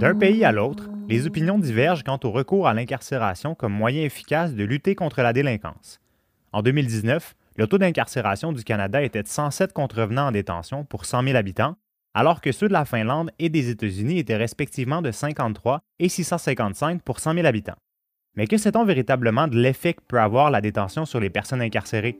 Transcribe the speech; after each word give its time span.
D'un 0.00 0.14
pays 0.14 0.44
à 0.44 0.52
l'autre, 0.52 0.88
les 1.08 1.26
opinions 1.26 1.58
divergent 1.58 2.04
quant 2.04 2.18
au 2.24 2.30
recours 2.30 2.66
à 2.66 2.74
l'incarcération 2.74 3.54
comme 3.54 3.72
moyen 3.72 4.02
efficace 4.02 4.54
de 4.54 4.64
lutter 4.64 4.94
contre 4.94 5.22
la 5.22 5.32
délinquance. 5.32 6.00
En 6.52 6.62
2019, 6.62 7.34
le 7.56 7.66
taux 7.66 7.78
d'incarcération 7.78 8.52
du 8.52 8.64
Canada 8.64 9.02
était 9.02 9.22
de 9.22 9.28
107 9.28 9.72
contrevenants 9.72 10.28
en 10.28 10.32
détention 10.32 10.84
pour 10.84 11.04
100 11.04 11.24
000 11.24 11.36
habitants, 11.36 11.76
alors 12.14 12.40
que 12.40 12.52
ceux 12.52 12.68
de 12.68 12.72
la 12.72 12.84
Finlande 12.84 13.30
et 13.38 13.48
des 13.48 13.68
États-Unis 13.68 14.18
étaient 14.18 14.36
respectivement 14.36 15.02
de 15.02 15.10
53 15.10 15.80
et 15.98 16.08
655 16.08 17.02
pour 17.02 17.20
100 17.20 17.34
000 17.34 17.46
habitants. 17.46 17.76
Mais 18.36 18.46
que 18.46 18.56
sait-on 18.56 18.84
véritablement 18.84 19.48
de 19.48 19.58
l'effet 19.58 19.94
que 19.94 20.02
peut 20.06 20.20
avoir 20.20 20.50
la 20.50 20.60
détention 20.60 21.04
sur 21.04 21.20
les 21.20 21.30
personnes 21.30 21.60
incarcérées? 21.60 22.18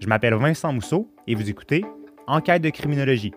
Je 0.00 0.08
m'appelle 0.08 0.34
Vincent 0.34 0.72
Mousseau 0.72 1.14
et 1.26 1.34
vous 1.34 1.48
écoutez 1.48 1.84
Enquête 2.26 2.62
de 2.62 2.70
criminologie. 2.70 3.32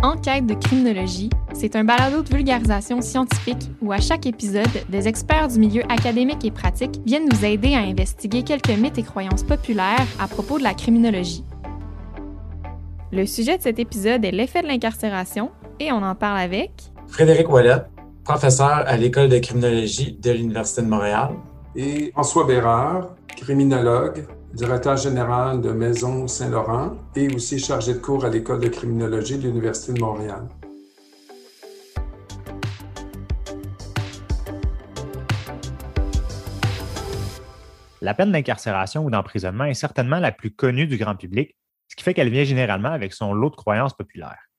Enquête 0.00 0.46
de 0.46 0.54
criminologie, 0.54 1.30
c'est 1.52 1.76
un 1.76 1.84
balado 1.84 2.22
de 2.22 2.28
vulgarisation 2.28 3.00
scientifique 3.00 3.70
où 3.80 3.92
à 3.92 3.98
chaque 3.98 4.26
épisode, 4.26 4.66
des 4.88 5.06
experts 5.06 5.48
du 5.48 5.60
milieu 5.60 5.82
académique 5.88 6.44
et 6.44 6.50
pratique 6.50 7.00
viennent 7.06 7.28
nous 7.30 7.44
aider 7.44 7.74
à 7.74 7.80
investiguer 7.80 8.42
quelques 8.42 8.70
mythes 8.70 8.98
et 8.98 9.02
croyances 9.02 9.44
populaires 9.44 10.06
à 10.18 10.26
propos 10.26 10.58
de 10.58 10.64
la 10.64 10.74
criminologie. 10.74 11.44
Le 13.12 13.26
sujet 13.26 13.58
de 13.58 13.62
cet 13.62 13.78
épisode 13.78 14.24
est 14.24 14.32
l'effet 14.32 14.62
de 14.62 14.66
l'incarcération 14.66 15.50
et 15.78 15.92
on 15.92 16.02
en 16.02 16.14
parle 16.14 16.38
avec 16.38 16.72
Frédéric 17.08 17.48
Wallet, 17.48 17.82
professeur 18.24 18.84
à 18.86 18.96
l'École 18.96 19.28
de 19.28 19.38
criminologie 19.38 20.18
de 20.20 20.30
l'Université 20.30 20.82
de 20.82 20.86
Montréal. 20.88 21.30
Et 21.76 22.10
François 22.12 22.46
Bérard, 22.46 23.14
criminologue, 23.36 24.26
directeur 24.54 24.98
général 24.98 25.62
de 25.62 25.70
Maison 25.72 26.26
Saint-Laurent 26.28 26.96
et 27.16 27.34
aussi 27.34 27.58
chargé 27.58 27.94
de 27.94 27.98
cours 27.98 28.24
à 28.24 28.28
l'École 28.28 28.60
de 28.60 28.68
criminologie 28.68 29.38
de 29.38 29.44
l'Université 29.48 29.94
de 29.94 30.00
Montréal. 30.00 30.46
La 38.02 38.14
peine 38.14 38.32
d'incarcération 38.32 39.04
ou 39.04 39.10
d'emprisonnement 39.10 39.64
est 39.64 39.74
certainement 39.74 40.18
la 40.18 40.32
plus 40.32 40.50
connue 40.50 40.86
du 40.86 40.98
grand 40.98 41.14
public, 41.14 41.56
ce 41.88 41.96
qui 41.96 42.02
fait 42.02 42.14
qu'elle 42.14 42.30
vient 42.30 42.44
généralement 42.44 42.90
avec 42.90 43.14
son 43.14 43.32
lot 43.32 43.48
de 43.48 43.56
croyances 43.56 43.96
populaires. 43.96 44.50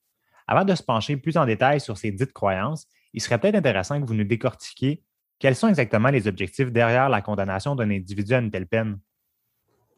Avant 0.48 0.66
de 0.66 0.73
se 0.73 0.82
pencher 0.82 1.17
plus 1.17 1.38
en 1.38 1.45
détail 1.45 1.80
sur 1.80 1.98
ces 1.98 2.12
dites 2.12 2.34
croyances, 2.34 2.88
il 3.14 3.22
serait 3.22 3.38
peut-être 3.38 3.56
intéressant 3.56 4.02
que 4.02 4.08
vous 4.08 4.16
nous 4.16 4.23
décortiquiez 4.23 5.04
quels 5.39 5.56
sont 5.56 5.67
exactement 5.67 6.10
les 6.10 6.28
objectifs 6.28 6.72
derrière 6.72 7.10
la 7.10 7.22
condamnation 7.22 7.76
d'un 7.76 7.92
individu 7.92 8.34
à 8.34 8.39
une 8.39 8.50
telle 8.50 8.67
peine. 8.67 8.98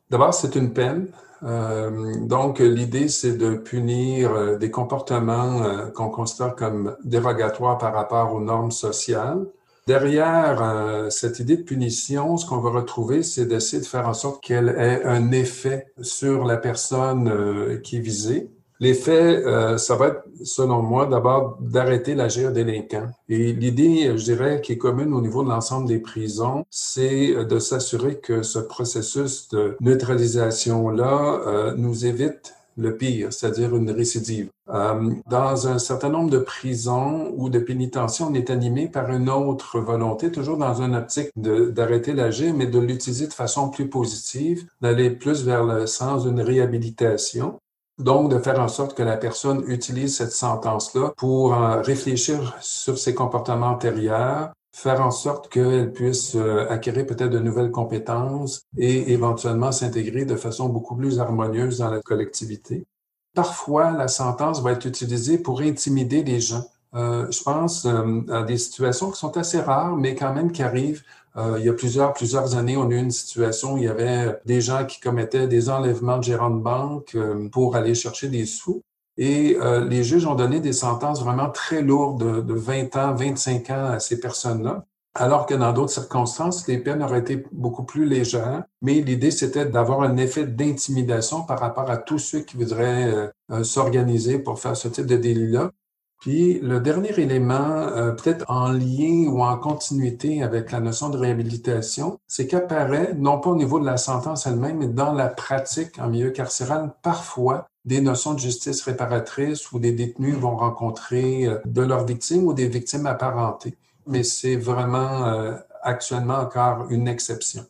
D'abord, 0.09 0.33
c'est 0.33 0.55
une 0.55 0.73
peine. 0.73 1.07
Euh, 1.43 2.13
donc, 2.21 2.59
l'idée, 2.59 3.07
c'est 3.07 3.37
de 3.37 3.55
punir 3.55 4.31
euh, 4.31 4.57
des 4.57 4.71
comportements 4.71 5.63
euh, 5.63 5.87
qu'on 5.87 6.09
considère 6.09 6.55
comme 6.55 6.95
dérogatoires 7.03 7.77
par 7.77 7.93
rapport 7.93 8.33
aux 8.33 8.41
normes 8.41 8.71
sociales. 8.71 9.45
Derrière 9.87 11.11
cette 11.11 11.39
idée 11.39 11.57
de 11.57 11.61
punition, 11.61 12.37
ce 12.37 12.47
qu'on 12.47 12.57
va 12.57 12.71
retrouver, 12.71 13.21
c'est 13.21 13.45
d'essayer 13.45 13.79
de 13.79 13.87
faire 13.87 14.07
en 14.07 14.15
sorte 14.15 14.43
qu'elle 14.43 14.69
ait 14.69 15.03
un 15.03 15.31
effet 15.31 15.93
sur 16.01 16.43
la 16.43 16.57
personne 16.57 17.79
qui 17.83 17.97
est 17.97 17.99
visée. 17.99 18.49
L'effet, 18.79 19.43
euh, 19.45 19.77
ça 19.77 19.95
va 19.95 20.07
être, 20.07 20.23
selon 20.43 20.81
moi, 20.81 21.05
d'abord 21.05 21.57
d'arrêter 21.61 22.13
l'agir 22.13 22.51
délinquant. 22.51 23.07
Et 23.29 23.53
l'idée, 23.53 24.17
je 24.17 24.23
dirais, 24.23 24.61
qui 24.61 24.73
est 24.73 24.77
commune 24.77 25.13
au 25.13 25.21
niveau 25.21 25.43
de 25.43 25.49
l'ensemble 25.49 25.87
des 25.87 25.99
prisons, 25.99 26.65
c'est 26.69 27.45
de 27.45 27.59
s'assurer 27.59 28.19
que 28.19 28.41
ce 28.43 28.59
processus 28.59 29.47
de 29.49 29.77
neutralisation-là 29.79 31.41
euh, 31.47 31.73
nous 31.77 32.05
évite 32.05 32.55
le 32.77 32.97
pire, 32.97 33.31
c'est-à-dire 33.31 33.75
une 33.75 33.89
récidive. 33.89 34.49
Euh, 34.69 35.11
dans 35.27 35.67
un 35.67 35.79
certain 35.79 36.09
nombre 36.09 36.29
de 36.29 36.39
prisons 36.39 37.31
ou 37.37 37.49
de 37.49 37.59
pénitenciers, 37.59 38.25
on 38.27 38.33
est 38.33 38.49
animé 38.49 38.87
par 38.87 39.11
une 39.11 39.29
autre 39.29 39.79
volonté, 39.79 40.31
toujours 40.31 40.57
dans 40.57 40.81
une 40.81 40.95
optique 40.95 41.29
d'arrêter 41.35 42.13
l'agir, 42.13 42.53
mais 42.53 42.65
de 42.65 42.79
l'utiliser 42.79 43.27
de 43.27 43.33
façon 43.33 43.69
plus 43.69 43.87
positive, 43.87 44.67
d'aller 44.81 45.11
plus 45.11 45.43
vers 45.43 45.63
le 45.63 45.87
sens 45.87 46.25
d'une 46.25 46.41
réhabilitation. 46.41 47.59
Donc, 47.97 48.29
de 48.29 48.39
faire 48.39 48.59
en 48.59 48.67
sorte 48.67 48.93
que 48.95 49.03
la 49.03 49.15
personne 49.15 49.63
utilise 49.67 50.17
cette 50.17 50.33
sentence-là 50.33 51.13
pour 51.15 51.53
euh, 51.53 51.81
réfléchir 51.81 52.57
sur 52.59 52.97
ses 52.97 53.15
comportements 53.15 53.67
antérieurs, 53.67 54.51
faire 54.73 54.99
en 54.99 55.11
sorte 55.11 55.47
qu'elle 55.47 55.93
puisse 55.93 56.35
euh, 56.35 56.67
acquérir 56.69 57.05
peut-être 57.05 57.29
de 57.29 57.39
nouvelles 57.39 57.71
compétences 57.71 58.63
et 58.77 59.13
éventuellement 59.13 59.71
s'intégrer 59.71 60.25
de 60.25 60.35
façon 60.35 60.67
beaucoup 60.67 60.97
plus 60.97 61.19
harmonieuse 61.19 61.77
dans 61.77 61.89
la 61.89 62.01
collectivité. 62.01 62.85
Parfois, 63.33 63.91
la 63.91 64.09
sentence 64.09 64.61
va 64.61 64.73
être 64.73 64.85
utilisée 64.85 65.37
pour 65.37 65.61
intimider 65.61 66.21
les 66.23 66.41
gens. 66.41 66.65
Euh, 66.95 67.29
je 67.31 67.43
pense 67.43 67.85
à 67.85 68.43
des 68.43 68.57
situations 68.57 69.11
qui 69.11 69.19
sont 69.19 69.37
assez 69.37 69.59
rares, 69.59 69.95
mais 69.95 70.15
quand 70.15 70.33
même 70.33 70.51
qui 70.51 70.63
arrivent 70.63 71.03
euh, 71.37 71.57
il 71.59 71.65
y 71.65 71.69
a 71.69 71.73
plusieurs, 71.73 72.13
plusieurs 72.13 72.55
années, 72.55 72.77
on 72.77 72.89
a 72.89 72.93
eu 72.93 72.97
une 72.97 73.11
situation 73.11 73.73
où 73.73 73.77
il 73.77 73.83
y 73.83 73.87
avait 73.87 74.39
des 74.45 74.61
gens 74.61 74.85
qui 74.85 75.01
commettaient 75.01 75.47
des 75.47 75.69
enlèvements 75.69 76.17
de 76.17 76.23
gérants 76.23 76.49
de 76.49 76.61
banque 76.61 77.13
euh, 77.15 77.49
pour 77.49 77.75
aller 77.75 77.93
chercher 77.93 78.29
des 78.29 78.45
sous. 78.45 78.81
Et 79.17 79.57
euh, 79.59 79.85
les 79.85 80.03
juges 80.03 80.25
ont 80.25 80.35
donné 80.35 80.59
des 80.59 80.73
sentences 80.73 81.21
vraiment 81.21 81.49
très 81.49 81.81
lourdes 81.81 82.45
de, 82.45 82.53
20 82.53 82.95
ans, 82.95 83.13
25 83.15 83.69
ans 83.69 83.85
à 83.85 83.99
ces 83.99 84.19
personnes-là. 84.19 84.85
Alors 85.13 85.45
que 85.45 85.53
dans 85.53 85.71
d'autres 85.71 85.93
circonstances, 85.93 86.67
les 86.67 86.77
peines 86.77 87.01
auraient 87.01 87.19
été 87.19 87.45
beaucoup 87.53 87.83
plus 87.83 88.05
légères. 88.05 88.63
Mais 88.81 88.95
l'idée, 88.95 89.31
c'était 89.31 89.65
d'avoir 89.65 90.01
un 90.01 90.17
effet 90.17 90.45
d'intimidation 90.45 91.43
par 91.43 91.59
rapport 91.59 91.89
à 91.89 91.97
tous 91.97 92.19
ceux 92.19 92.39
qui 92.41 92.57
voudraient 92.57 93.31
s'organiser 93.63 94.39
pour 94.39 94.59
faire 94.59 94.75
ce 94.75 94.89
type 94.89 95.05
de 95.05 95.15
délit-là. 95.15 95.71
Puis 96.19 96.59
le 96.59 96.79
dernier 96.79 97.19
élément, 97.19 97.77
euh, 97.77 98.11
peut-être 98.11 98.45
en 98.49 98.71
lien 98.71 99.27
ou 99.27 99.43
en 99.43 99.57
continuité 99.57 100.41
avec 100.41 100.71
la 100.71 100.79
notion 100.79 101.09
de 101.09 101.17
réhabilitation, 101.17 102.19
c'est 102.27 102.47
qu'apparaît, 102.47 103.13
non 103.15 103.39
pas 103.39 103.51
au 103.51 103.55
niveau 103.55 103.79
de 103.79 103.85
la 103.85 103.97
sentence 103.97 104.47
elle-même, 104.47 104.77
mais 104.79 104.87
dans 104.87 105.13
la 105.13 105.27
pratique 105.27 105.99
en 105.99 106.09
milieu 106.09 106.31
carcéral, 106.31 106.93
parfois 107.01 107.67
des 107.85 108.01
notions 108.01 108.33
de 108.33 108.39
justice 108.39 108.81
réparatrice 108.81 109.71
où 109.71 109.79
des 109.79 109.91
détenus 109.91 110.35
vont 110.35 110.55
rencontrer 110.55 111.45
euh, 111.45 111.59
de 111.65 111.81
leurs 111.81 112.05
victimes 112.05 112.45
ou 112.45 112.53
des 112.53 112.67
victimes 112.67 113.05
apparentées. 113.05 113.75
Mais 114.07 114.23
c'est 114.23 114.55
vraiment 114.55 115.27
euh, 115.27 115.53
actuellement 115.83 116.39
encore 116.39 116.87
une 116.89 117.07
exception. 117.07 117.65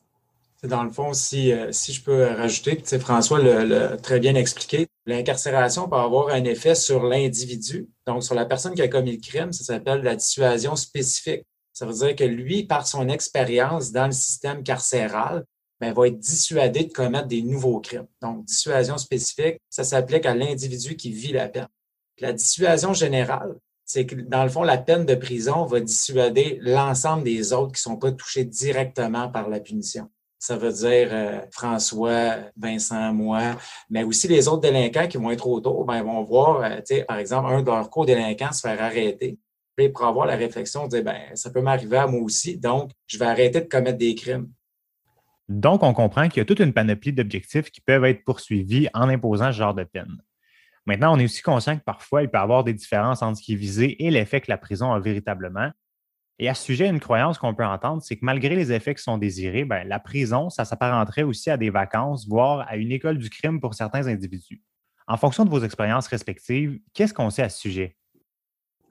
Dans 0.64 0.84
le 0.84 0.90
fond, 0.90 1.14
si, 1.14 1.54
si 1.70 1.94
je 1.94 2.04
peux 2.04 2.26
rajouter, 2.26 2.82
François 3.00 3.40
l'a 3.40 3.98
très 3.98 4.20
bien 4.20 4.34
expliqué, 4.34 4.88
l'incarcération 5.06 5.88
peut 5.88 5.96
avoir 5.96 6.30
un 6.30 6.44
effet 6.46 6.76
sur 6.76 7.04
l'individu, 7.04 7.88
donc 8.08 8.24
sur 8.24 8.36
la 8.36 8.46
personne 8.46 8.74
qui 8.74 8.82
a 8.82 8.88
commis 8.88 9.16
le 9.18 9.22
crime, 9.22 9.52
ça 9.54 9.64
s'appelle 9.64 10.02
la 10.02 10.16
dissuasion 10.16 10.76
spécifique. 10.76 11.44
Ça 11.74 11.86
veut 11.86 11.94
dire 11.94 12.16
que 12.16 12.24
lui, 12.24 12.64
par 12.64 12.88
son 12.88 13.10
expérience 13.10 13.92
dans 13.92 14.06
le 14.06 14.14
système 14.14 14.64
carcéral, 14.64 15.44
ben, 15.82 15.94
va 15.94 16.08
être 16.08 16.20
dissuadé 16.20 16.86
de 16.86 16.94
commettre 16.94 17.28
des 17.28 17.42
nouveaux 17.42 17.82
crimes. 17.82 18.08
Donc, 18.22 18.46
dissuasion 18.46 18.98
spécifique, 18.98 19.58
ça 19.70 19.84
s'applique 19.84 20.26
à 20.26 20.34
l'individu 20.34 20.96
qui 20.96 21.12
vit 21.12 21.34
la 21.34 21.50
peine. 21.50 21.68
La 22.20 22.32
dissuasion 22.32 22.94
générale, 22.94 23.58
c'est 23.84 24.06
que 24.06 24.16
dans 24.16 24.44
le 24.44 24.50
fond, 24.50 24.64
la 24.64 24.78
peine 24.78 25.06
de 25.06 25.16
prison 25.16 25.66
va 25.66 25.82
dissuader 25.82 26.58
l'ensemble 26.62 27.24
des 27.24 27.52
autres 27.52 27.74
qui 27.74 27.88
ne 27.88 27.94
sont 27.94 27.98
pas 27.98 28.14
touchés 28.14 28.46
directement 28.46 29.30
par 29.30 29.50
la 29.50 29.60
punition. 29.60 30.10
Ça 30.40 30.58
veut 30.58 30.72
dire 30.72 31.10
euh, 31.12 31.40
François, 31.52 32.38
Vincent, 32.58 33.14
moi, 33.14 33.56
mais 33.90 34.04
aussi 34.04 34.28
les 34.28 34.48
autres 34.48 34.62
délinquants 34.62 35.08
qui 35.08 35.18
vont 35.18 35.32
être 35.32 35.48
autour, 35.48 35.86
ben, 35.86 36.04
vont 36.04 36.24
voir, 36.24 36.62
euh, 36.64 37.04
par 37.08 37.18
exemple, 37.18 37.52
un 37.52 37.62
de 37.62 37.68
leurs 37.68 37.90
co-délinquants 37.90 38.52
se 38.52 38.62
faire 38.62 38.82
arrêter. 38.82 39.40
Puis 39.76 39.90
pour 39.90 40.06
avoir 40.06 40.26
la 40.26 40.36
réflexion, 40.36 40.88
dire, 40.88 41.04
ben, 41.04 41.36
ça 41.36 41.50
peut 41.50 41.62
m'arriver 41.62 41.98
à 41.98 42.08
moi 42.08 42.22
aussi, 42.22 42.58
donc 42.58 42.92
je 43.08 43.18
vais 43.18 43.26
arrêter 43.26 43.62
de 43.62 43.68
commettre 43.68 43.98
des 43.98 44.16
crimes. 44.16 44.50
Donc, 45.48 45.84
on 45.84 45.94
comprend 45.94 46.28
qu'il 46.28 46.38
y 46.38 46.42
a 46.42 46.46
toute 46.46 46.60
une 46.60 46.74
panoplie 46.74 47.14
d'objectifs 47.14 47.70
qui 47.70 47.82
peuvent 47.82 48.06
être 48.06 48.24
poursuivis 48.24 48.88
en 48.94 49.10
imposant 49.10 49.52
ce 49.52 49.58
genre 49.58 49.76
de 49.76 49.84
peine. 49.84 50.18
Maintenant, 50.86 51.16
on 51.16 51.20
est 51.20 51.26
aussi 51.26 51.42
conscient 51.42 51.78
que 51.78 51.84
parfois, 51.84 52.24
il 52.24 52.30
peut 52.30 52.38
y 52.38 52.42
avoir 52.42 52.64
des 52.64 52.74
différences 52.74 53.22
entre 53.22 53.38
ce 53.38 53.44
qui 53.44 53.54
est 53.54 53.58
visé 53.58 54.04
et 54.06 54.12
l'effet 54.12 54.42
que 54.42 54.50
la 54.50 54.58
prison 54.58 54.92
a 54.92 55.00
véritablement. 55.00 55.72
Et 56.38 56.50
à 56.50 56.54
ce 56.54 56.64
sujet, 56.64 56.90
une 56.90 57.00
croyance 57.00 57.38
qu'on 57.38 57.54
peut 57.54 57.66
entendre, 57.66 58.02
c'est 58.02 58.18
que 58.18 58.26
malgré 58.26 58.56
les 58.56 58.74
effets 58.74 58.94
qui 58.94 59.04
sont 59.04 59.18
désirés, 59.18 59.64
ben, 59.64 59.88
la 59.88 60.00
prison, 60.00 60.50
ça 60.50 60.66
s'apparenterait 60.66 61.24
aussi 61.24 61.50
à 61.50 61.56
des 61.56 61.70
vacances, 61.70 62.28
voire 62.28 62.66
à 62.68 62.76
une 62.76 62.92
école 62.92 63.18
du 63.18 63.30
crime 63.30 63.62
pour 63.62 63.74
certains 63.74 64.08
individus. 64.08 64.62
En 65.08 65.18
fonction 65.18 65.46
de 65.46 65.50
vos 65.50 65.64
expériences 65.64 66.08
respectives, 66.08 66.80
qu'est-ce 66.94 67.14
qu'on 67.14 67.30
sait 67.30 67.44
à 67.44 67.50
ce 67.50 67.60
sujet? 67.60 67.96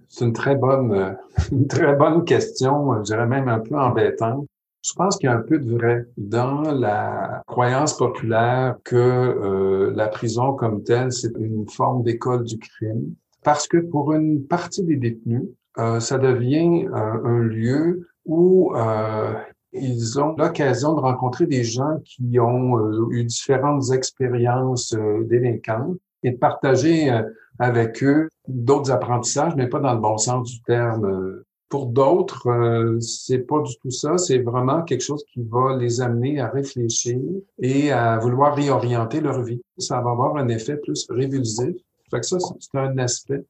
C'est 0.09 0.25
une 0.25 0.33
très 0.33 0.55
bonne, 0.55 0.93
euh, 0.93 1.13
une 1.53 1.67
très 1.67 1.95
bonne 1.95 2.25
question, 2.25 2.97
je 2.99 3.03
dirais 3.03 3.27
même 3.27 3.49
un 3.49 3.61
peu 3.61 3.77
embêtante. 3.79 4.47
Je 4.83 4.93
pense 4.95 5.17
qu'il 5.17 5.29
y 5.29 5.33
a 5.33 5.37
un 5.37 5.43
peu 5.43 5.59
de 5.59 5.71
vrai 5.71 6.07
dans 6.17 6.63
la 6.73 7.43
croyance 7.47 7.97
populaire 7.97 8.77
que 8.85 8.97
euh, 8.97 9.93
la 9.95 10.09
prison 10.09 10.53
comme 10.53 10.83
telle, 10.83 11.11
c'est 11.11 11.33
une 11.39 11.69
forme 11.69 12.03
d'école 12.03 12.45
du 12.45 12.59
crime. 12.59 13.15
Parce 13.43 13.67
que 13.67 13.79
pour 13.79 14.13
une 14.13 14.47
partie 14.47 14.85
des 14.85 14.97
détenus, 14.97 15.45
euh, 15.79 16.01
ça 16.01 16.19
devient 16.19 16.87
euh, 16.87 17.25
un 17.25 17.41
lieu 17.41 18.09
où 18.25 18.75
euh, 18.75 19.35
ils 19.73 20.21
ont 20.21 20.35
l'occasion 20.37 20.95
de 20.95 21.01
rencontrer 21.01 21.47
des 21.47 21.65
gens 21.65 21.99
qui 22.05 22.39
ont 22.39 23.11
eu 23.11 23.25
différentes 23.25 23.91
expériences 23.91 24.95
délinquantes 25.23 25.97
et 26.23 26.31
de 26.31 26.37
partager 26.37 27.11
avec 27.59 28.03
eux 28.05 28.29
d'autres 28.47 28.93
apprentissages, 28.93 29.57
mais 29.57 29.67
pas 29.67 29.81
dans 29.81 29.95
le 29.95 30.01
bon 30.01 30.17
sens 30.17 30.49
du 30.49 30.63
terme. 30.63 31.43
Pour 31.69 31.87
d'autres, 31.87 32.99
c'est 33.01 33.41
pas 33.41 33.61
du 33.63 33.77
tout 33.79 33.91
ça. 33.91 34.17
C'est 34.17 34.39
vraiment 34.39 34.83
quelque 34.83 35.03
chose 35.03 35.25
qui 35.33 35.43
va 35.43 35.77
les 35.77 36.01
amener 36.01 36.39
à 36.39 36.49
réfléchir 36.49 37.19
et 37.59 37.91
à 37.91 38.17
vouloir 38.19 38.55
réorienter 38.55 39.21
leur 39.21 39.43
vie. 39.43 39.61
Ça 39.77 40.01
va 40.01 40.13
avoir 40.13 40.37
un 40.37 40.47
effet 40.49 40.77
plus 40.77 41.05
révulsif. 41.11 41.75
Fait 42.13 42.21
que 42.21 42.27
ça, 42.27 42.39
c'est 42.39 42.79
un 42.79 42.97
aspect. 42.99 43.45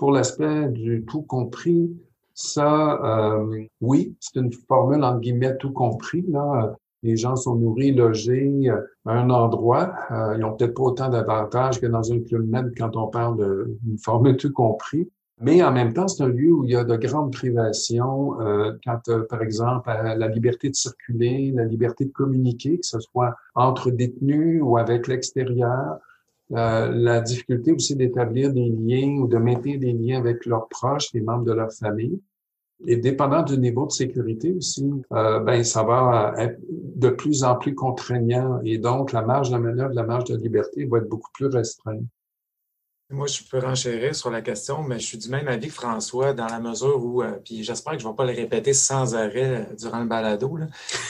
Pour 0.00 0.12
l'aspect 0.12 0.68
du 0.68 1.04
tout 1.06 1.20
compris, 1.20 1.94
ça, 2.32 2.98
euh, 3.04 3.66
oui, 3.82 4.16
c'est 4.18 4.40
une 4.40 4.50
formule 4.50 5.04
entre 5.04 5.20
guillemets 5.20 5.58
tout 5.58 5.72
compris. 5.72 6.24
Là, 6.26 6.74
les 7.02 7.18
gens 7.18 7.36
sont 7.36 7.56
nourris, 7.56 7.92
logés 7.92 8.50
euh, 8.64 8.80
à 9.04 9.12
un 9.12 9.28
endroit. 9.28 9.92
Euh, 10.10 10.36
ils 10.36 10.40
n'ont 10.40 10.54
peut-être 10.54 10.72
pas 10.72 10.84
autant 10.84 11.10
d'avantages 11.10 11.82
que 11.82 11.86
dans 11.86 12.10
un 12.14 12.20
club 12.20 12.48
med 12.48 12.72
quand 12.78 12.96
on 12.96 13.08
parle 13.08 13.76
d'une 13.82 13.98
formule 13.98 14.38
tout 14.38 14.54
compris. 14.54 15.06
Mais 15.42 15.62
en 15.62 15.72
même 15.72 15.94
temps, 15.94 16.06
c'est 16.06 16.22
un 16.22 16.28
lieu 16.28 16.52
où 16.52 16.64
il 16.64 16.70
y 16.70 16.76
a 16.76 16.84
de 16.84 16.96
grandes 16.96 17.32
privations, 17.32 18.38
euh, 18.42 18.72
quand, 18.84 19.08
euh, 19.08 19.26
par 19.28 19.42
exemple, 19.42 19.90
la 19.90 20.28
liberté 20.28 20.68
de 20.68 20.74
circuler, 20.74 21.50
la 21.54 21.64
liberté 21.64 22.04
de 22.04 22.12
communiquer, 22.12 22.78
que 22.78 22.86
ce 22.86 23.00
soit 23.00 23.34
entre 23.54 23.90
détenus 23.90 24.60
ou 24.62 24.76
avec 24.76 25.08
l'extérieur, 25.08 25.98
la 26.50 27.20
difficulté 27.20 27.72
aussi 27.72 27.94
d'établir 27.94 28.52
des 28.52 28.68
liens 28.68 29.20
ou 29.20 29.28
de 29.28 29.38
maintenir 29.38 29.78
des 29.78 29.92
liens 29.92 30.18
avec 30.18 30.46
leurs 30.46 30.68
proches, 30.68 31.12
les 31.14 31.20
membres 31.20 31.44
de 31.44 31.52
leur 31.52 31.72
famille. 31.72 32.20
Et 32.86 32.96
dépendant 32.96 33.42
du 33.42 33.58
niveau 33.58 33.86
de 33.86 33.92
sécurité 33.92 34.52
aussi, 34.52 34.90
euh, 35.12 35.40
ben 35.40 35.62
ça 35.62 35.82
va 35.82 36.34
être 36.38 36.58
de 36.68 37.10
plus 37.10 37.44
en 37.44 37.56
plus 37.56 37.74
contraignant 37.74 38.60
et 38.64 38.78
donc 38.78 39.12
la 39.12 39.22
marge 39.22 39.50
de 39.50 39.58
manœuvre, 39.58 39.92
la 39.92 40.02
marge 40.02 40.24
de 40.24 40.36
liberté 40.36 40.86
va 40.86 40.98
être 40.98 41.08
beaucoup 41.08 41.30
plus 41.34 41.46
restreinte. 41.46 42.02
Moi, 43.12 43.26
je 43.26 43.42
peux 43.50 43.58
renchérir 43.58 44.14
sur 44.14 44.30
la 44.30 44.40
question, 44.40 44.84
mais 44.84 45.00
je 45.00 45.04
suis 45.04 45.18
du 45.18 45.28
même 45.30 45.48
avis 45.48 45.66
que 45.66 45.74
François 45.74 46.32
dans 46.32 46.46
la 46.46 46.60
mesure 46.60 47.04
où, 47.04 47.22
euh, 47.22 47.32
puis 47.44 47.64
j'espère 47.64 47.94
que 47.94 47.98
je 47.98 48.06
ne 48.06 48.12
vais 48.12 48.16
pas 48.16 48.24
le 48.24 48.32
répéter 48.32 48.72
sans 48.72 49.14
arrêt 49.16 49.66
euh, 49.68 49.74
durant 49.76 49.98
le 49.98 50.06
balado, 50.06 50.56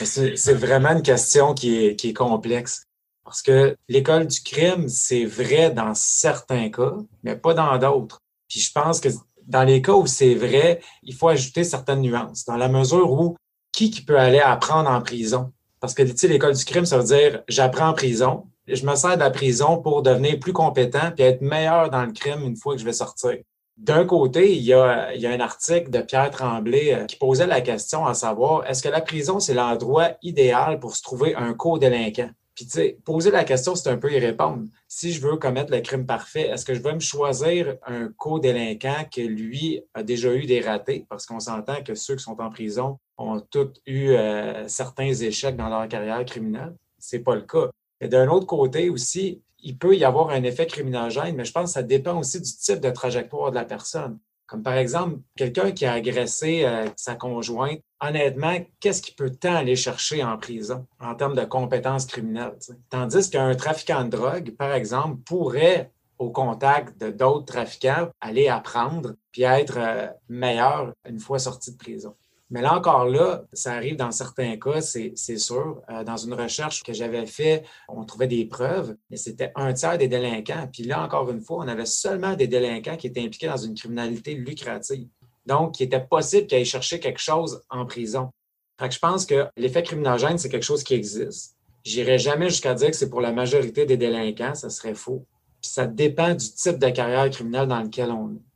c'est 0.03 0.53
vraiment 0.53 0.89
une 0.89 1.03
question 1.03 1.53
qui 1.53 1.85
est, 1.85 1.95
qui 1.95 2.09
est 2.09 2.13
complexe. 2.13 2.87
Parce 3.23 3.41
que 3.41 3.77
l'école 3.87 4.27
du 4.27 4.41
crime, 4.41 4.89
c'est 4.89 5.25
vrai 5.25 5.71
dans 5.71 5.93
certains 5.93 6.69
cas, 6.69 6.95
mais 7.23 7.35
pas 7.35 7.53
dans 7.53 7.77
d'autres. 7.77 8.19
Puis 8.47 8.59
je 8.59 8.71
pense 8.71 8.99
que 8.99 9.09
dans 9.47 9.63
les 9.63 9.81
cas 9.81 9.93
où 9.93 10.07
c'est 10.07 10.35
vrai, 10.35 10.81
il 11.03 11.13
faut 11.13 11.27
ajouter 11.27 11.63
certaines 11.63 12.01
nuances, 12.01 12.45
dans 12.45 12.57
la 12.57 12.67
mesure 12.67 13.11
où 13.11 13.35
qui, 13.71 13.89
qui 13.89 14.01
peut 14.03 14.19
aller 14.19 14.39
apprendre 14.39 14.89
en 14.89 15.01
prison? 15.01 15.51
Parce 15.79 15.93
que, 15.93 16.03
tu 16.03 16.15
sais, 16.15 16.27
l'école 16.27 16.55
du 16.55 16.65
crime, 16.65 16.85
ça 16.85 16.97
veut 16.97 17.03
dire 17.03 17.41
j'apprends 17.47 17.89
en 17.89 17.93
prison, 17.93 18.45
je 18.67 18.85
me 18.85 18.95
sers 18.95 19.15
de 19.15 19.19
la 19.19 19.31
prison 19.31 19.81
pour 19.81 20.03
devenir 20.03 20.39
plus 20.39 20.53
compétent 20.53 21.11
puis 21.15 21.23
être 21.23 21.41
meilleur 21.41 21.89
dans 21.89 22.05
le 22.05 22.11
crime 22.11 22.43
une 22.43 22.55
fois 22.55 22.73
que 22.73 22.79
je 22.79 22.85
vais 22.85 22.93
sortir. 22.93 23.37
D'un 23.77 24.05
côté, 24.05 24.55
il 24.55 24.61
y, 24.61 24.73
a, 24.73 25.15
il 25.15 25.21
y 25.21 25.25
a 25.25 25.31
un 25.31 25.39
article 25.39 25.89
de 25.89 26.01
Pierre 26.01 26.29
Tremblay 26.29 26.93
euh, 26.93 27.05
qui 27.05 27.15
posait 27.15 27.47
la 27.47 27.61
question 27.61 28.05
à 28.05 28.13
savoir 28.13 28.69
est-ce 28.69 28.83
que 28.83 28.89
la 28.89 29.01
prison, 29.01 29.39
c'est 29.39 29.55
l'endroit 29.55 30.09
idéal 30.21 30.79
pour 30.79 30.95
se 30.95 31.01
trouver 31.01 31.33
un 31.35 31.53
co-délinquant? 31.53 32.29
Puis, 32.65 32.93
poser 33.03 33.31
la 33.31 33.43
question, 33.43 33.75
c'est 33.75 33.89
un 33.89 33.97
peu 33.97 34.11
y 34.11 34.19
répondre. 34.19 34.65
Si 34.87 35.11
je 35.11 35.21
veux 35.21 35.37
commettre 35.37 35.71
le 35.71 35.81
crime 35.81 36.05
parfait, 36.05 36.49
est-ce 36.49 36.65
que 36.65 36.73
je 36.73 36.81
vais 36.81 36.93
me 36.93 36.99
choisir 36.99 37.77
un 37.85 38.09
co-délinquant 38.09 39.05
qui, 39.09 39.27
lui, 39.27 39.81
a 39.93 40.03
déjà 40.03 40.33
eu 40.33 40.45
des 40.45 40.61
ratés? 40.61 41.05
Parce 41.09 41.25
qu'on 41.25 41.39
s'entend 41.39 41.83
que 41.83 41.95
ceux 41.95 42.15
qui 42.15 42.23
sont 42.23 42.39
en 42.39 42.49
prison 42.49 42.99
ont 43.17 43.39
tous 43.39 43.73
eu 43.85 44.11
euh, 44.11 44.67
certains 44.67 45.13
échecs 45.13 45.55
dans 45.55 45.69
leur 45.69 45.87
carrière 45.87 46.23
criminelle. 46.25 46.75
C'est 46.97 47.19
pas 47.19 47.35
le 47.35 47.41
cas. 47.41 47.69
Et 47.99 48.07
d'un 48.07 48.27
autre 48.27 48.47
côté 48.47 48.89
aussi, 48.89 49.41
il 49.63 49.77
peut 49.77 49.95
y 49.95 50.03
avoir 50.03 50.29
un 50.29 50.43
effet 50.43 50.65
criminogène, 50.65 51.35
mais 51.35 51.45
je 51.45 51.51
pense 51.51 51.65
que 51.65 51.73
ça 51.73 51.83
dépend 51.83 52.19
aussi 52.19 52.41
du 52.41 52.49
type 52.51 52.79
de 52.79 52.89
trajectoire 52.89 53.51
de 53.51 53.55
la 53.55 53.65
personne. 53.65 54.17
Comme 54.51 54.63
par 54.63 54.73
exemple, 54.73 55.19
quelqu'un 55.37 55.71
qui 55.71 55.85
a 55.85 55.93
agressé 55.93 56.65
euh, 56.65 56.85
sa 56.97 57.15
conjointe, 57.15 57.79
honnêtement, 58.01 58.57
qu'est-ce 58.81 59.01
qu'il 59.01 59.15
peut 59.15 59.29
tant 59.29 59.55
aller 59.55 59.77
chercher 59.77 60.25
en 60.25 60.37
prison 60.37 60.85
en 60.99 61.15
termes 61.15 61.37
de 61.37 61.45
compétences 61.45 62.05
criminelles? 62.05 62.57
Tandis 62.89 63.29
qu'un 63.29 63.55
trafiquant 63.55 64.03
de 64.03 64.09
drogue, 64.09 64.53
par 64.57 64.73
exemple, 64.73 65.21
pourrait, 65.25 65.93
au 66.17 66.31
contact 66.31 67.01
d'autres 67.01 67.45
trafiquants, 67.45 68.09
aller 68.19 68.49
apprendre 68.49 69.13
puis 69.31 69.43
être 69.43 69.77
euh, 69.77 70.07
meilleur 70.27 70.91
une 71.07 71.19
fois 71.19 71.39
sorti 71.39 71.71
de 71.71 71.77
prison. 71.77 72.13
Mais 72.51 72.61
là 72.61 72.77
encore 72.77 73.05
là, 73.05 73.45
ça 73.53 73.71
arrive 73.71 73.95
dans 73.95 74.11
certains 74.11 74.57
cas, 74.57 74.81
c'est 74.81 75.15
sûr. 75.37 75.81
Euh, 75.89 76.03
dans 76.03 76.17
une 76.17 76.33
recherche 76.33 76.83
que 76.83 76.91
j'avais 76.91 77.25
fait, 77.25 77.63
on 77.87 78.03
trouvait 78.03 78.27
des 78.27 78.43
preuves, 78.45 78.95
mais 79.09 79.15
c'était 79.15 79.53
un 79.55 79.71
tiers 79.71 79.97
des 79.97 80.09
délinquants. 80.09 80.67
Puis 80.71 80.83
là, 80.83 81.01
encore 81.01 81.29
une 81.31 81.39
fois, 81.39 81.63
on 81.63 81.67
avait 81.69 81.85
seulement 81.85 82.35
des 82.35 82.47
délinquants 82.47 82.97
qui 82.97 83.07
étaient 83.07 83.23
impliqués 83.23 83.47
dans 83.47 83.55
une 83.57 83.73
criminalité 83.73 84.35
lucrative. 84.35 85.07
Donc, 85.45 85.79
il 85.79 85.83
était 85.83 86.01
possible 86.01 86.45
qu'ils 86.45 86.57
aillent 86.57 86.65
chercher 86.65 86.99
quelque 86.99 87.21
chose 87.21 87.63
en 87.69 87.85
prison. 87.85 88.29
Fait 88.77 88.89
que 88.89 88.95
je 88.95 88.99
pense 88.99 89.25
que 89.25 89.47
l'effet 89.55 89.81
criminogène, 89.83 90.37
c'est 90.37 90.49
quelque 90.49 90.63
chose 90.63 90.83
qui 90.83 90.93
existe. 90.93 91.55
J'irai 91.85 92.19
jamais 92.19 92.49
jusqu'à 92.49 92.73
dire 92.73 92.89
que 92.89 92.95
c'est 92.97 93.09
pour 93.09 93.21
la 93.21 93.31
majorité 93.31 93.85
des 93.85 93.95
délinquants, 93.95 94.55
ça 94.55 94.69
serait 94.69 94.93
faux. 94.93 95.25
Puis 95.61 95.71
ça 95.71 95.87
dépend 95.87 96.33
du 96.33 96.51
type 96.51 96.79
de 96.79 96.89
carrière 96.89 97.29
criminelle 97.29 97.67
dans 97.67 97.81
lequel 97.81 98.11
on 98.11 98.33
est. 98.33 98.50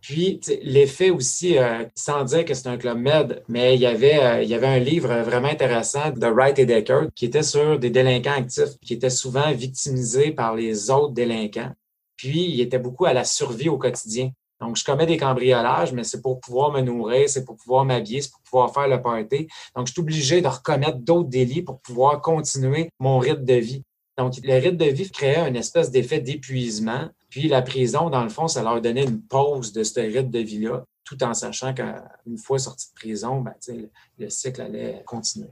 Puis, 0.00 0.40
l'effet 0.62 1.10
aussi, 1.10 1.58
euh, 1.58 1.84
sans 1.94 2.24
dire 2.24 2.44
que 2.44 2.54
c'est 2.54 2.68
un 2.68 2.76
club 2.76 2.98
med, 2.98 3.42
mais 3.48 3.74
il 3.74 3.80
y, 3.80 3.86
avait, 3.86 4.22
euh, 4.22 4.42
il 4.42 4.48
y 4.48 4.54
avait 4.54 4.66
un 4.66 4.78
livre 4.78 5.12
vraiment 5.22 5.48
intéressant 5.48 6.10
de 6.10 6.26
Wright 6.26 6.58
et 6.58 6.66
Decker 6.66 7.08
qui 7.14 7.24
était 7.24 7.42
sur 7.42 7.78
des 7.78 7.90
délinquants 7.90 8.36
actifs 8.38 8.78
qui 8.84 8.94
étaient 8.94 9.10
souvent 9.10 9.50
victimisés 9.52 10.30
par 10.30 10.54
les 10.54 10.90
autres 10.90 11.14
délinquants. 11.14 11.72
Puis, 12.16 12.50
il 12.50 12.60
était 12.60 12.78
beaucoup 12.78 13.06
à 13.06 13.12
la 13.12 13.24
survie 13.24 13.68
au 13.68 13.78
quotidien. 13.78 14.30
Donc, 14.60 14.76
je 14.76 14.84
commets 14.84 15.06
des 15.06 15.16
cambriolages, 15.16 15.92
mais 15.92 16.04
c'est 16.04 16.20
pour 16.20 16.40
pouvoir 16.40 16.72
me 16.72 16.80
nourrir, 16.80 17.28
c'est 17.28 17.44
pour 17.44 17.56
pouvoir 17.56 17.84
m'habiller, 17.84 18.22
c'est 18.22 18.30
pour 18.32 18.42
pouvoir 18.42 18.74
faire 18.74 18.88
le 18.88 19.00
party. 19.00 19.46
Donc, 19.76 19.86
je 19.86 19.92
suis 19.92 20.00
obligé 20.00 20.40
de 20.40 20.48
recommettre 20.48 20.98
d'autres 20.98 21.28
délits 21.28 21.62
pour 21.62 21.80
pouvoir 21.80 22.20
continuer 22.20 22.90
mon 22.98 23.18
rythme 23.18 23.44
de 23.44 23.54
vie. 23.54 23.82
Donc, 24.16 24.34
le 24.42 24.54
rythme 24.54 24.76
de 24.76 24.86
vie 24.86 25.10
créait 25.10 25.48
une 25.48 25.54
espèce 25.54 25.92
d'effet 25.92 26.20
d'épuisement 26.20 27.08
puis 27.28 27.48
la 27.48 27.62
prison, 27.62 28.10
dans 28.10 28.22
le 28.22 28.30
fond, 28.30 28.48
ça 28.48 28.62
leur 28.62 28.80
donnait 28.80 29.04
une 29.04 29.20
pause 29.20 29.72
de 29.72 29.82
ce 29.82 30.00
rythme 30.00 30.30
de 30.30 30.38
vie-là, 30.38 30.84
tout 31.04 31.22
en 31.22 31.34
sachant 31.34 31.74
qu'une 31.74 32.38
fois 32.38 32.58
sorti 32.58 32.88
de 32.88 32.94
prison, 32.94 33.40
ben, 33.40 33.54
le 34.18 34.30
cycle 34.30 34.60
allait 34.60 35.02
continuer. 35.06 35.48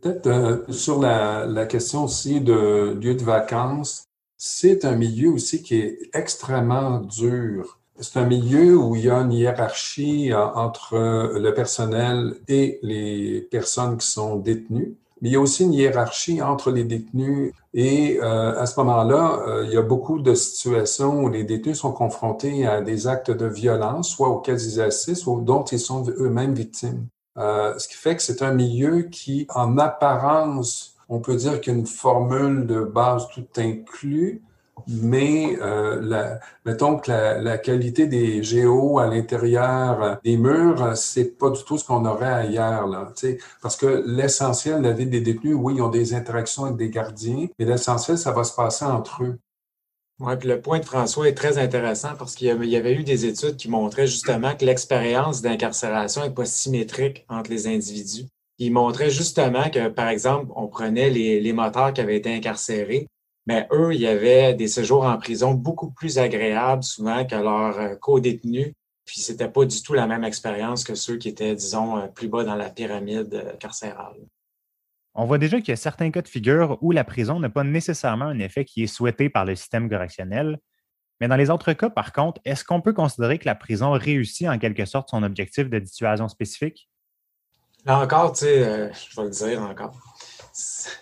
Peut-être 0.00 0.26
euh, 0.26 0.72
sur 0.72 1.00
la, 1.00 1.66
question 1.66 2.04
aussi 2.04 2.40
de 2.40 2.98
lieu 3.00 3.14
de 3.14 3.22
vacances, 3.22 4.04
c'est 4.36 4.84
un 4.84 4.96
milieu 4.96 5.30
aussi 5.30 5.62
qui 5.62 5.76
est 5.76 5.98
extrêmement 6.14 7.00
dur. 7.00 7.78
C'est 7.98 8.18
un 8.18 8.24
milieu 8.24 8.78
où 8.78 8.96
il 8.96 9.04
y 9.04 9.10
a 9.10 9.18
une 9.18 9.32
hiérarchie 9.32 10.32
euh, 10.32 10.46
entre 10.54 10.96
le 11.38 11.52
personnel 11.52 12.34
et 12.48 12.78
les 12.82 13.42
personnes 13.42 13.98
qui 13.98 14.06
sont 14.06 14.36
détenues 14.36 14.96
mais 15.20 15.28
il 15.28 15.32
y 15.32 15.36
a 15.36 15.40
aussi 15.40 15.64
une 15.64 15.72
hiérarchie 15.72 16.42
entre 16.42 16.70
les 16.70 16.84
détenus 16.84 17.52
et 17.72 18.18
euh, 18.20 18.60
à 18.60 18.66
ce 18.66 18.80
moment-là, 18.80 19.42
euh, 19.46 19.64
il 19.66 19.72
y 19.72 19.76
a 19.76 19.82
beaucoup 19.82 20.18
de 20.18 20.34
situations 20.34 21.22
où 21.22 21.28
les 21.28 21.44
détenus 21.44 21.78
sont 21.78 21.92
confrontés 21.92 22.66
à 22.66 22.80
des 22.80 23.06
actes 23.06 23.30
de 23.30 23.46
violence, 23.46 24.10
soit 24.10 24.28
auxquels 24.28 24.60
ils 24.60 24.80
assistent 24.80 25.26
ou 25.26 25.40
dont 25.40 25.64
ils 25.64 25.78
sont 25.78 26.04
eux-mêmes 26.08 26.54
victimes. 26.54 27.06
Euh, 27.38 27.78
ce 27.78 27.86
qui 27.86 27.94
fait 27.94 28.16
que 28.16 28.22
c'est 28.22 28.42
un 28.42 28.52
milieu 28.52 29.02
qui, 29.02 29.46
en 29.54 29.78
apparence, 29.78 30.96
on 31.08 31.20
peut 31.20 31.36
dire 31.36 31.60
qu'une 31.60 31.86
formule 31.86 32.66
de 32.66 32.82
base 32.82 33.28
tout 33.32 33.46
inclus, 33.56 34.42
mais 34.88 35.56
euh, 35.60 36.36
mettons 36.64 36.98
que 36.98 37.10
la, 37.10 37.58
qualité 37.58 38.06
des 38.06 38.42
géos 38.42 38.98
à 38.98 39.06
l'intérieur 39.06 40.18
des 40.24 40.36
murs, 40.36 40.96
c'est 40.96 41.38
pas 41.38 41.50
du 41.50 41.62
tout 41.64 41.78
ce 41.78 41.84
qu'on 41.84 42.04
aurait 42.04 42.26
ailleurs. 42.26 42.86
Là, 42.86 43.12
parce 43.62 43.76
que 43.76 44.02
l'essentiel 44.06 44.82
la 44.82 44.92
vie 44.92 45.06
des 45.06 45.20
détenus, 45.20 45.56
oui, 45.58 45.74
ils 45.76 45.82
ont 45.82 45.88
des 45.88 46.14
interactions 46.14 46.64
avec 46.64 46.76
des 46.76 46.90
gardiens, 46.90 47.46
mais 47.58 47.64
l'essentiel, 47.64 48.18
ça 48.18 48.32
va 48.32 48.44
se 48.44 48.54
passer 48.54 48.84
entre 48.84 49.24
eux. 49.24 49.38
Oui, 50.20 50.36
puis 50.36 50.48
le 50.48 50.60
point 50.60 50.80
de 50.80 50.84
François 50.84 51.28
est 51.28 51.34
très 51.34 51.56
intéressant 51.56 52.10
parce 52.18 52.34
qu'il 52.34 52.48
y 52.48 52.76
avait 52.76 52.94
eu 52.94 53.04
des 53.04 53.24
études 53.24 53.56
qui 53.56 53.70
montraient 53.70 54.06
justement 54.06 54.54
que 54.54 54.66
l'expérience 54.66 55.40
d'incarcération 55.40 56.22
n'est 56.22 56.34
pas 56.34 56.44
symétrique 56.44 57.24
entre 57.30 57.50
les 57.50 57.66
individus. 57.66 58.26
Il 58.58 58.72
montrait 58.74 59.08
justement 59.08 59.70
que, 59.70 59.88
par 59.88 60.08
exemple, 60.08 60.52
on 60.54 60.66
prenait 60.66 61.08
les, 61.08 61.40
les 61.40 61.52
moteurs 61.54 61.94
qui 61.94 62.02
avaient 62.02 62.18
été 62.18 62.34
incarcérés, 62.34 63.06
mais 63.50 63.66
eux, 63.72 63.92
il 63.92 64.00
y 64.00 64.06
avait 64.06 64.54
des 64.54 64.68
séjours 64.68 65.04
en 65.04 65.18
prison 65.18 65.54
beaucoup 65.54 65.90
plus 65.90 66.18
agréables 66.18 66.84
souvent 66.84 67.24
que 67.26 67.34
leurs 67.34 67.78
euh, 67.80 67.96
co-détenus. 67.96 68.72
Puis 69.04 69.18
c'était 69.18 69.48
pas 69.48 69.64
du 69.64 69.82
tout 69.82 69.92
la 69.92 70.06
même 70.06 70.22
expérience 70.22 70.84
que 70.84 70.94
ceux 70.94 71.16
qui 71.16 71.30
étaient, 71.30 71.56
disons, 71.56 71.98
euh, 71.98 72.06
plus 72.06 72.28
bas 72.28 72.44
dans 72.44 72.54
la 72.54 72.70
pyramide 72.70 73.34
euh, 73.34 73.56
carcérale. 73.56 74.14
On 75.14 75.24
voit 75.24 75.38
déjà 75.38 75.58
qu'il 75.58 75.70
y 75.70 75.72
a 75.72 75.76
certains 75.76 76.12
cas 76.12 76.22
de 76.22 76.28
figure 76.28 76.78
où 76.80 76.92
la 76.92 77.02
prison 77.02 77.40
n'a 77.40 77.50
pas 77.50 77.64
nécessairement 77.64 78.26
un 78.26 78.38
effet 78.38 78.64
qui 78.64 78.84
est 78.84 78.86
souhaité 78.86 79.28
par 79.28 79.44
le 79.44 79.56
système 79.56 79.90
correctionnel. 79.90 80.60
Mais 81.20 81.26
dans 81.26 81.34
les 81.34 81.50
autres 81.50 81.72
cas, 81.72 81.90
par 81.90 82.12
contre, 82.12 82.40
est-ce 82.44 82.62
qu'on 82.62 82.80
peut 82.80 82.92
considérer 82.92 83.40
que 83.40 83.46
la 83.46 83.56
prison 83.56 83.90
réussit 83.90 84.46
en 84.46 84.60
quelque 84.60 84.84
sorte 84.84 85.10
son 85.10 85.24
objectif 85.24 85.68
de 85.68 85.80
dissuasion 85.80 86.28
spécifique? 86.28 86.88
Là 87.84 87.98
encore, 87.98 88.30
tu 88.30 88.44
sais, 88.44 88.92
je 88.92 89.20
vais 89.20 89.24
le 89.24 89.30
dire 89.30 89.60
encore 89.60 89.98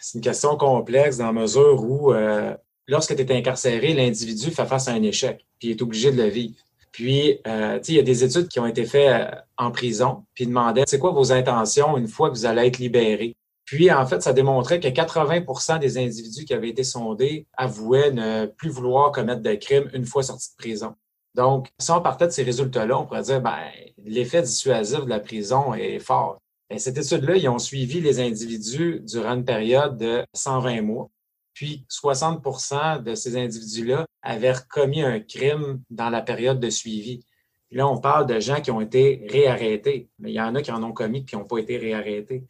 c'est 0.00 0.18
une 0.18 0.20
question 0.20 0.56
complexe 0.56 1.18
dans 1.18 1.26
la 1.26 1.32
mesure 1.32 1.82
où 1.82 2.12
euh, 2.12 2.54
lorsque 2.86 3.14
tu 3.14 3.22
es 3.22 3.32
incarcéré, 3.32 3.94
l'individu 3.94 4.50
fait 4.50 4.66
face 4.66 4.88
à 4.88 4.92
un 4.92 5.02
échec, 5.02 5.44
puis 5.58 5.68
il 5.68 5.70
est 5.72 5.82
obligé 5.82 6.10
de 6.10 6.20
le 6.22 6.28
vivre. 6.28 6.56
Puis, 6.92 7.40
euh, 7.46 7.78
il 7.86 7.94
y 7.94 7.98
a 7.98 8.02
des 8.02 8.24
études 8.24 8.48
qui 8.48 8.58
ont 8.60 8.66
été 8.66 8.84
faites 8.84 9.10
euh, 9.10 9.30
en 9.56 9.70
prison, 9.70 10.24
puis 10.34 10.46
demandaient, 10.46 10.84
c'est 10.86 10.98
quoi 10.98 11.10
vos 11.10 11.32
intentions 11.32 11.96
une 11.96 12.08
fois 12.08 12.30
que 12.30 12.34
vous 12.34 12.46
allez 12.46 12.66
être 12.66 12.78
libéré? 12.78 13.36
Puis, 13.64 13.92
en 13.92 14.06
fait, 14.06 14.22
ça 14.22 14.32
démontrait 14.32 14.80
que 14.80 14.88
80% 14.88 15.78
des 15.78 15.98
individus 15.98 16.46
qui 16.46 16.54
avaient 16.54 16.70
été 16.70 16.84
sondés 16.84 17.46
avouaient 17.56 18.10
ne 18.10 18.46
plus 18.46 18.70
vouloir 18.70 19.12
commettre 19.12 19.42
de 19.42 19.54
crimes 19.54 19.90
une 19.92 20.06
fois 20.06 20.22
sortis 20.22 20.50
de 20.52 20.56
prison. 20.56 20.94
Donc, 21.34 21.68
si 21.78 21.90
on 21.90 22.00
partait 22.00 22.26
de 22.26 22.32
ces 22.32 22.42
résultats-là, 22.42 22.98
on 22.98 23.04
pourrait 23.04 23.22
dire, 23.22 23.42
ben, 23.42 23.58
l'effet 24.04 24.42
dissuasif 24.42 25.04
de 25.04 25.10
la 25.10 25.20
prison 25.20 25.74
est 25.74 25.98
fort. 25.98 26.40
Et 26.70 26.78
cette 26.78 26.98
étude-là, 26.98 27.36
ils 27.36 27.48
ont 27.48 27.58
suivi 27.58 28.00
les 28.00 28.20
individus 28.20 29.00
durant 29.00 29.34
une 29.34 29.44
période 29.44 29.96
de 29.96 30.24
120 30.34 30.82
mois. 30.82 31.10
Puis 31.54 31.84
60% 31.90 33.02
de 33.02 33.14
ces 33.14 33.36
individus-là 33.36 34.06
avaient 34.22 34.54
commis 34.68 35.02
un 35.02 35.18
crime 35.18 35.80
dans 35.90 36.10
la 36.10 36.22
période 36.22 36.60
de 36.60 36.70
suivi. 36.70 37.24
Là, 37.70 37.88
on 37.88 37.98
parle 37.98 38.26
de 38.26 38.38
gens 38.38 38.60
qui 38.60 38.70
ont 38.70 38.80
été 38.80 39.26
réarrêtés, 39.28 40.08
mais 40.18 40.30
il 40.30 40.34
y 40.34 40.40
en 40.40 40.54
a 40.54 40.62
qui 40.62 40.70
en 40.70 40.82
ont 40.82 40.92
commis 40.92 41.18
et 41.18 41.24
qui 41.24 41.36
n'ont 41.36 41.44
pas 41.44 41.58
été 41.58 41.76
réarrêtés. 41.76 42.44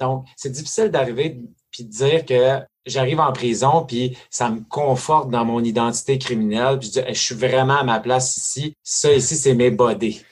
Donc, 0.00 0.26
c'est 0.36 0.50
difficile 0.50 0.88
d'arriver 0.88 1.40
puis 1.70 1.84
de 1.84 1.90
dire 1.90 2.24
que 2.24 2.64
j'arrive 2.86 3.20
en 3.20 3.32
prison 3.32 3.84
puis 3.84 4.16
ça 4.30 4.50
me 4.50 4.60
conforte 4.68 5.30
dans 5.30 5.44
mon 5.44 5.62
identité 5.62 6.18
criminelle 6.18 6.78
puis 6.78 6.88
je 6.88 7.00
dis 7.00 7.06
je 7.08 7.20
suis 7.20 7.34
vraiment 7.34 7.78
à 7.78 7.84
ma 7.84 8.00
place 8.00 8.36
ici. 8.36 8.76
Ça 8.82 9.12
ici, 9.12 9.36
c'est 9.36 9.54
mes 9.54 9.70
body. 9.70 10.22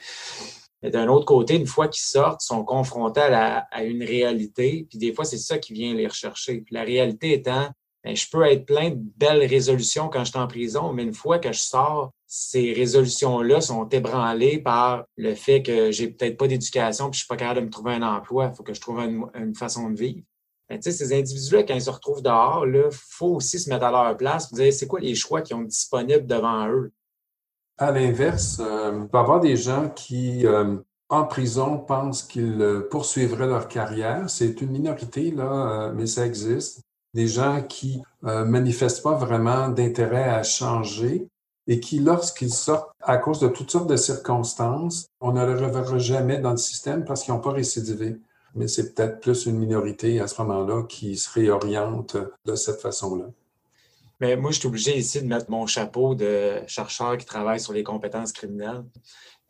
Mais 0.83 0.91
d'un 0.91 1.07
autre 1.07 1.25
côté, 1.25 1.55
une 1.55 1.65
fois 1.65 1.87
qu'ils 1.87 2.03
sortent, 2.03 2.43
ils 2.43 2.47
sont 2.47 2.65
confrontés 2.65 3.21
à, 3.21 3.83
une 3.83 4.03
réalité, 4.03 4.85
puis 4.89 4.99
des 4.99 5.13
fois, 5.13 5.23
c'est 5.23 5.37
ça 5.37 5.57
qui 5.57 5.73
vient 5.73 5.93
les 5.93 6.07
rechercher. 6.07 6.59
Puis 6.59 6.75
la 6.75 6.83
réalité 6.83 7.33
étant, 7.33 7.69
ben, 8.03 8.13
je 8.13 8.29
peux 8.29 8.43
être 8.43 8.65
plein 8.65 8.89
de 8.89 8.99
belles 9.15 9.45
résolutions 9.45 10.09
quand 10.09 10.25
je 10.25 10.31
suis 10.31 10.39
en 10.39 10.47
prison, 10.47 10.91
mais 10.91 11.03
une 11.03 11.13
fois 11.13 11.39
que 11.39 11.53
je 11.53 11.59
sors, 11.59 12.11
ces 12.27 12.73
résolutions-là 12.73 13.61
sont 13.61 13.87
ébranlées 13.87 14.57
par 14.57 15.05
le 15.15 15.35
fait 15.35 15.63
que 15.63 15.91
j'ai 15.91 16.09
peut-être 16.09 16.35
pas 16.35 16.47
d'éducation 16.47 17.09
puis 17.09 17.19
je 17.19 17.25
suis 17.25 17.27
pas 17.27 17.37
capable 17.37 17.61
de 17.61 17.65
me 17.65 17.71
trouver 17.71 17.93
un 17.93 18.01
emploi. 18.01 18.49
Il 18.51 18.57
faut 18.57 18.63
que 18.63 18.73
je 18.73 18.81
trouve 18.81 18.99
une, 18.99 19.55
façon 19.55 19.89
de 19.89 19.97
vivre. 19.97 20.21
Ben, 20.67 20.81
ces 20.81 21.13
individus-là, 21.13 21.63
quand 21.63 21.75
ils 21.75 21.81
se 21.81 21.89
retrouvent 21.89 22.21
dehors, 22.23 22.65
il 22.67 22.89
faut 22.91 23.35
aussi 23.35 23.57
se 23.57 23.69
mettre 23.69 23.85
à 23.85 23.91
leur 23.91 24.17
place 24.17 24.51
et 24.51 24.55
dire 24.55 24.73
c'est 24.73 24.87
quoi 24.87 24.99
les 24.99 25.15
choix 25.15 25.41
qui 25.41 25.53
ont 25.53 25.61
disponibles 25.61 26.25
devant 26.27 26.67
eux? 26.67 26.91
À 27.77 27.91
l'inverse, 27.91 28.59
euh, 28.59 28.99
il 29.01 29.07
peut 29.07 29.17
y 29.17 29.21
avoir 29.21 29.39
des 29.39 29.57
gens 29.57 29.89
qui, 29.89 30.45
euh, 30.45 30.77
en 31.09 31.25
prison, 31.25 31.77
pensent 31.79 32.23
qu'ils 32.23 32.61
euh, 32.61 32.87
poursuivraient 32.89 33.47
leur 33.47 33.67
carrière. 33.67 34.29
C'est 34.29 34.61
une 34.61 34.71
minorité, 34.71 35.31
là, 35.31 35.91
mais 35.95 36.05
ça 36.05 36.25
existe 36.25 36.81
des 37.13 37.27
gens 37.27 37.61
qui 37.61 38.01
euh, 38.25 38.45
manifestent 38.45 39.03
pas 39.03 39.13
vraiment 39.13 39.69
d'intérêt 39.69 40.23
à 40.23 40.43
changer 40.43 41.27
et 41.67 41.79
qui, 41.79 41.99
lorsqu'ils 41.99 42.53
sortent 42.53 42.91
à 43.01 43.17
cause 43.17 43.39
de 43.39 43.47
toutes 43.47 43.71
sortes 43.71 43.89
de 43.89 43.95
circonstances, 43.95 45.07
on 45.21 45.31
ne 45.33 45.45
les 45.45 45.65
reverra 45.65 45.97
jamais 45.97 46.39
dans 46.39 46.51
le 46.51 46.57
système 46.57 47.05
parce 47.05 47.23
qu'ils 47.23 47.33
n'ont 47.33 47.39
pas 47.39 47.51
récidivé. 47.51 48.19
Mais 48.55 48.67
c'est 48.67 48.93
peut-être 48.93 49.19
plus 49.19 49.45
une 49.45 49.57
minorité 49.57 50.19
à 50.19 50.27
ce 50.27 50.41
moment-là 50.41 50.83
qui 50.83 51.17
se 51.17 51.31
réoriente 51.31 52.17
de 52.45 52.55
cette 52.55 52.81
façon-là. 52.81 53.25
Mais 54.23 54.37
moi, 54.37 54.51
je 54.51 54.59
suis 54.59 54.67
obligé 54.67 54.97
ici 54.97 55.21
de 55.21 55.27
mettre 55.27 55.51
mon 55.51 55.67
chapeau 55.67 56.15
de 56.15 56.61
chercheur 56.65 57.17
qui 57.17 57.25
travaille 57.25 57.59
sur 57.59 57.73
les 57.73 57.83
compétences 57.83 58.31
criminelles. 58.31 58.85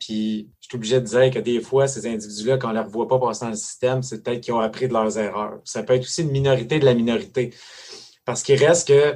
Puis, 0.00 0.50
je 0.60 0.66
suis 0.66 0.76
obligé 0.76 1.00
de 1.00 1.06
dire 1.06 1.30
que 1.30 1.38
des 1.38 1.60
fois, 1.60 1.86
ces 1.86 2.08
individus-là, 2.08 2.58
quand 2.58 2.70
on 2.70 2.72
ne 2.72 2.78
les 2.78 2.84
revoit 2.84 3.06
pas 3.06 3.20
passer 3.20 3.44
dans 3.44 3.50
le 3.52 3.56
système, 3.56 4.02
c'est 4.02 4.20
peut-être 4.20 4.40
qu'ils 4.40 4.52
ont 4.52 4.58
appris 4.58 4.88
de 4.88 4.92
leurs 4.92 5.16
erreurs. 5.16 5.60
Ça 5.62 5.84
peut 5.84 5.92
être 5.92 6.02
aussi 6.02 6.22
une 6.22 6.32
minorité 6.32 6.80
de 6.80 6.84
la 6.84 6.94
minorité. 6.94 7.54
Parce 8.24 8.42
qu'il 8.42 8.56
reste 8.56 8.88
que 8.88 9.14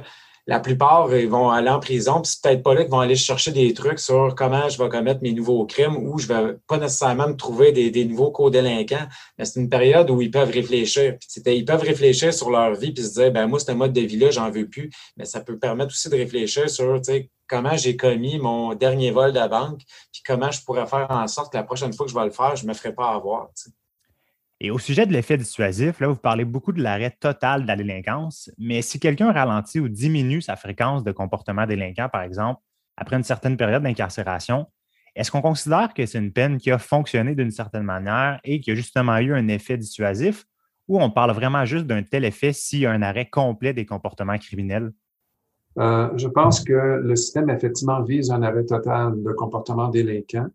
la 0.49 0.59
plupart, 0.59 1.15
ils 1.15 1.29
vont 1.29 1.51
aller 1.51 1.69
en 1.69 1.79
prison, 1.79 2.23
puis 2.23 2.31
c'est 2.31 2.41
peut-être 2.41 2.63
pas 2.63 2.73
là 2.73 2.81
qu'ils 2.81 2.89
vont 2.89 3.01
aller 3.01 3.15
chercher 3.15 3.51
des 3.51 3.71
trucs 3.75 3.99
sur 3.99 4.33
comment 4.33 4.67
je 4.67 4.81
vais 4.81 4.89
commettre 4.89 5.21
mes 5.21 5.31
nouveaux 5.31 5.63
crimes 5.67 5.95
ou 5.95 6.17
je 6.17 6.25
vais 6.25 6.55
pas 6.65 6.77
nécessairement 6.79 7.27
me 7.27 7.35
trouver 7.35 7.71
des, 7.71 8.05
nouveaux 8.05 8.31
co-délinquants, 8.31 9.07
mais 9.37 9.45
c'est 9.45 9.59
une 9.59 9.69
période 9.69 10.09
où 10.09 10.23
ils 10.23 10.31
peuvent 10.31 10.49
réfléchir. 10.49 11.17
Puis 11.19 11.55
ils 11.55 11.65
peuvent 11.65 11.83
réfléchir 11.83 12.33
sur 12.33 12.49
leur 12.49 12.73
vie 12.73 12.91
puis 12.91 13.03
se 13.03 13.13
dire, 13.13 13.31
ben 13.31 13.45
moi, 13.45 13.59
ce 13.59 13.71
mode 13.73 13.93
de 13.93 14.01
vie-là, 14.01 14.31
j'en 14.31 14.49
veux 14.49 14.67
plus. 14.67 14.89
Mais 15.17 15.25
ça 15.25 15.39
peut 15.39 15.59
permettre 15.59 15.91
aussi 15.91 16.09
de 16.09 16.15
réfléchir 16.15 16.67
sur, 16.67 16.99
comment 17.47 17.77
j'ai 17.77 17.95
commis 17.95 18.39
mon 18.39 18.73
dernier 18.73 19.11
vol 19.11 19.31
de 19.33 19.37
la 19.37 19.49
banque, 19.49 19.81
puis 20.11 20.23
comment 20.25 20.49
je 20.49 20.63
pourrais 20.63 20.87
faire 20.87 21.05
en 21.11 21.27
sorte 21.27 21.51
que 21.51 21.57
la 21.57 21.63
prochaine 21.63 21.93
fois 21.93 22.07
que 22.07 22.11
je 22.11 22.17
vais 22.17 22.25
le 22.25 22.31
faire, 22.31 22.55
je 22.55 22.65
me 22.65 22.73
ferai 22.73 22.91
pas 22.91 23.11
avoir. 23.11 23.49
Et 24.61 24.71
au 24.71 24.77
sujet 24.77 25.05
de 25.05 25.13
l'effet 25.13 25.37
dissuasif, 25.37 26.01
là, 26.01 26.07
vous 26.09 26.17
parlez 26.17 26.43
beaucoup 26.43 26.73
de 26.73 26.81
l'arrêt 26.81 27.15
total 27.17 27.61
de 27.61 27.67
la 27.67 27.77
délinquance, 27.77 28.51
mais 28.57 28.81
si 28.81 28.99
quelqu'un 28.99 29.31
ralentit 29.31 29.79
ou 29.79 29.87
diminue 29.87 30.41
sa 30.41 30.57
fréquence 30.57 31.03
de 31.03 31.13
comportement 31.13 31.65
délinquant, 31.65 32.09
par 32.09 32.23
exemple, 32.23 32.61
après 32.97 33.15
une 33.15 33.23
certaine 33.23 33.55
période 33.55 33.83
d'incarcération, 33.83 34.67
est-ce 35.15 35.31
qu'on 35.31 35.41
considère 35.41 35.93
que 35.93 36.05
c'est 36.05 36.17
une 36.17 36.33
peine 36.33 36.57
qui 36.57 36.71
a 36.71 36.77
fonctionné 36.77 37.35
d'une 37.35 37.51
certaine 37.51 37.83
manière 37.83 38.41
et 38.43 38.59
qui 38.59 38.71
a 38.71 38.75
justement 38.75 39.17
eu 39.19 39.33
un 39.33 39.47
effet 39.47 39.77
dissuasif, 39.77 40.45
ou 40.89 41.01
on 41.01 41.09
parle 41.09 41.31
vraiment 41.31 41.63
juste 41.63 41.85
d'un 41.85 42.03
tel 42.03 42.25
effet 42.25 42.51
s'il 42.51 42.79
y 42.79 42.85
a 42.85 42.91
un 42.91 43.01
arrêt 43.01 43.29
complet 43.29 43.73
des 43.73 43.85
comportements 43.85 44.37
criminels? 44.37 44.91
Euh, 45.77 46.09
je 46.17 46.27
pense 46.27 46.61
que 46.63 46.73
le 47.01 47.15
système, 47.15 47.49
effectivement, 47.49 48.01
vise 48.01 48.31
un 48.31 48.43
arrêt 48.43 48.65
total 48.65 49.23
de 49.23 49.31
comportement 49.31 49.87
délinquant 49.87 50.47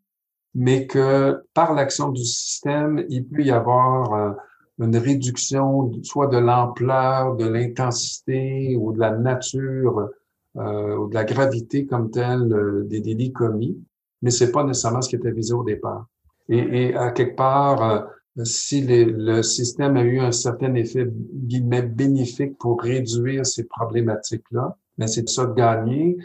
mais 0.54 0.86
que 0.86 1.42
par 1.52 1.74
l'action 1.74 2.10
du 2.10 2.24
système, 2.24 3.04
il 3.08 3.26
peut 3.26 3.42
y 3.42 3.50
avoir 3.50 4.14
euh, 4.14 4.30
une 4.78 4.96
réduction 4.96 5.90
soit 6.02 6.28
de 6.28 6.38
l'ampleur, 6.38 7.36
de 7.36 7.46
l'intensité 7.46 8.76
ou 8.76 8.92
de 8.92 9.00
la 9.00 9.10
nature 9.10 10.10
euh, 10.56 10.96
ou 10.96 11.08
de 11.08 11.14
la 11.14 11.24
gravité 11.24 11.86
comme 11.86 12.10
telle 12.10 12.52
euh, 12.52 12.84
des 12.84 13.00
délits 13.00 13.32
commis, 13.32 13.76
mais 14.22 14.30
c'est 14.30 14.52
pas 14.52 14.64
nécessairement 14.64 15.02
ce 15.02 15.08
qui 15.08 15.16
était 15.16 15.32
visé 15.32 15.52
au 15.52 15.64
départ. 15.64 16.06
Et, 16.48 16.88
et 16.88 16.94
à 16.94 17.10
quelque 17.10 17.36
part, 17.36 18.06
si 18.42 18.82
le 18.86 19.42
système 19.42 19.96
a 19.96 20.02
eu 20.02 20.18
un 20.18 20.32
certain 20.32 20.74
effet 20.74 21.06
guillemets 21.08 21.82
bénéfique 21.82 22.58
pour 22.58 22.80
réduire 22.82 23.46
ces 23.46 23.64
problématiques-là, 23.64 24.76
mais 24.98 25.06
c'est 25.06 25.28
ça 25.28 25.46
de 25.46 25.54
gagner. 25.54 26.16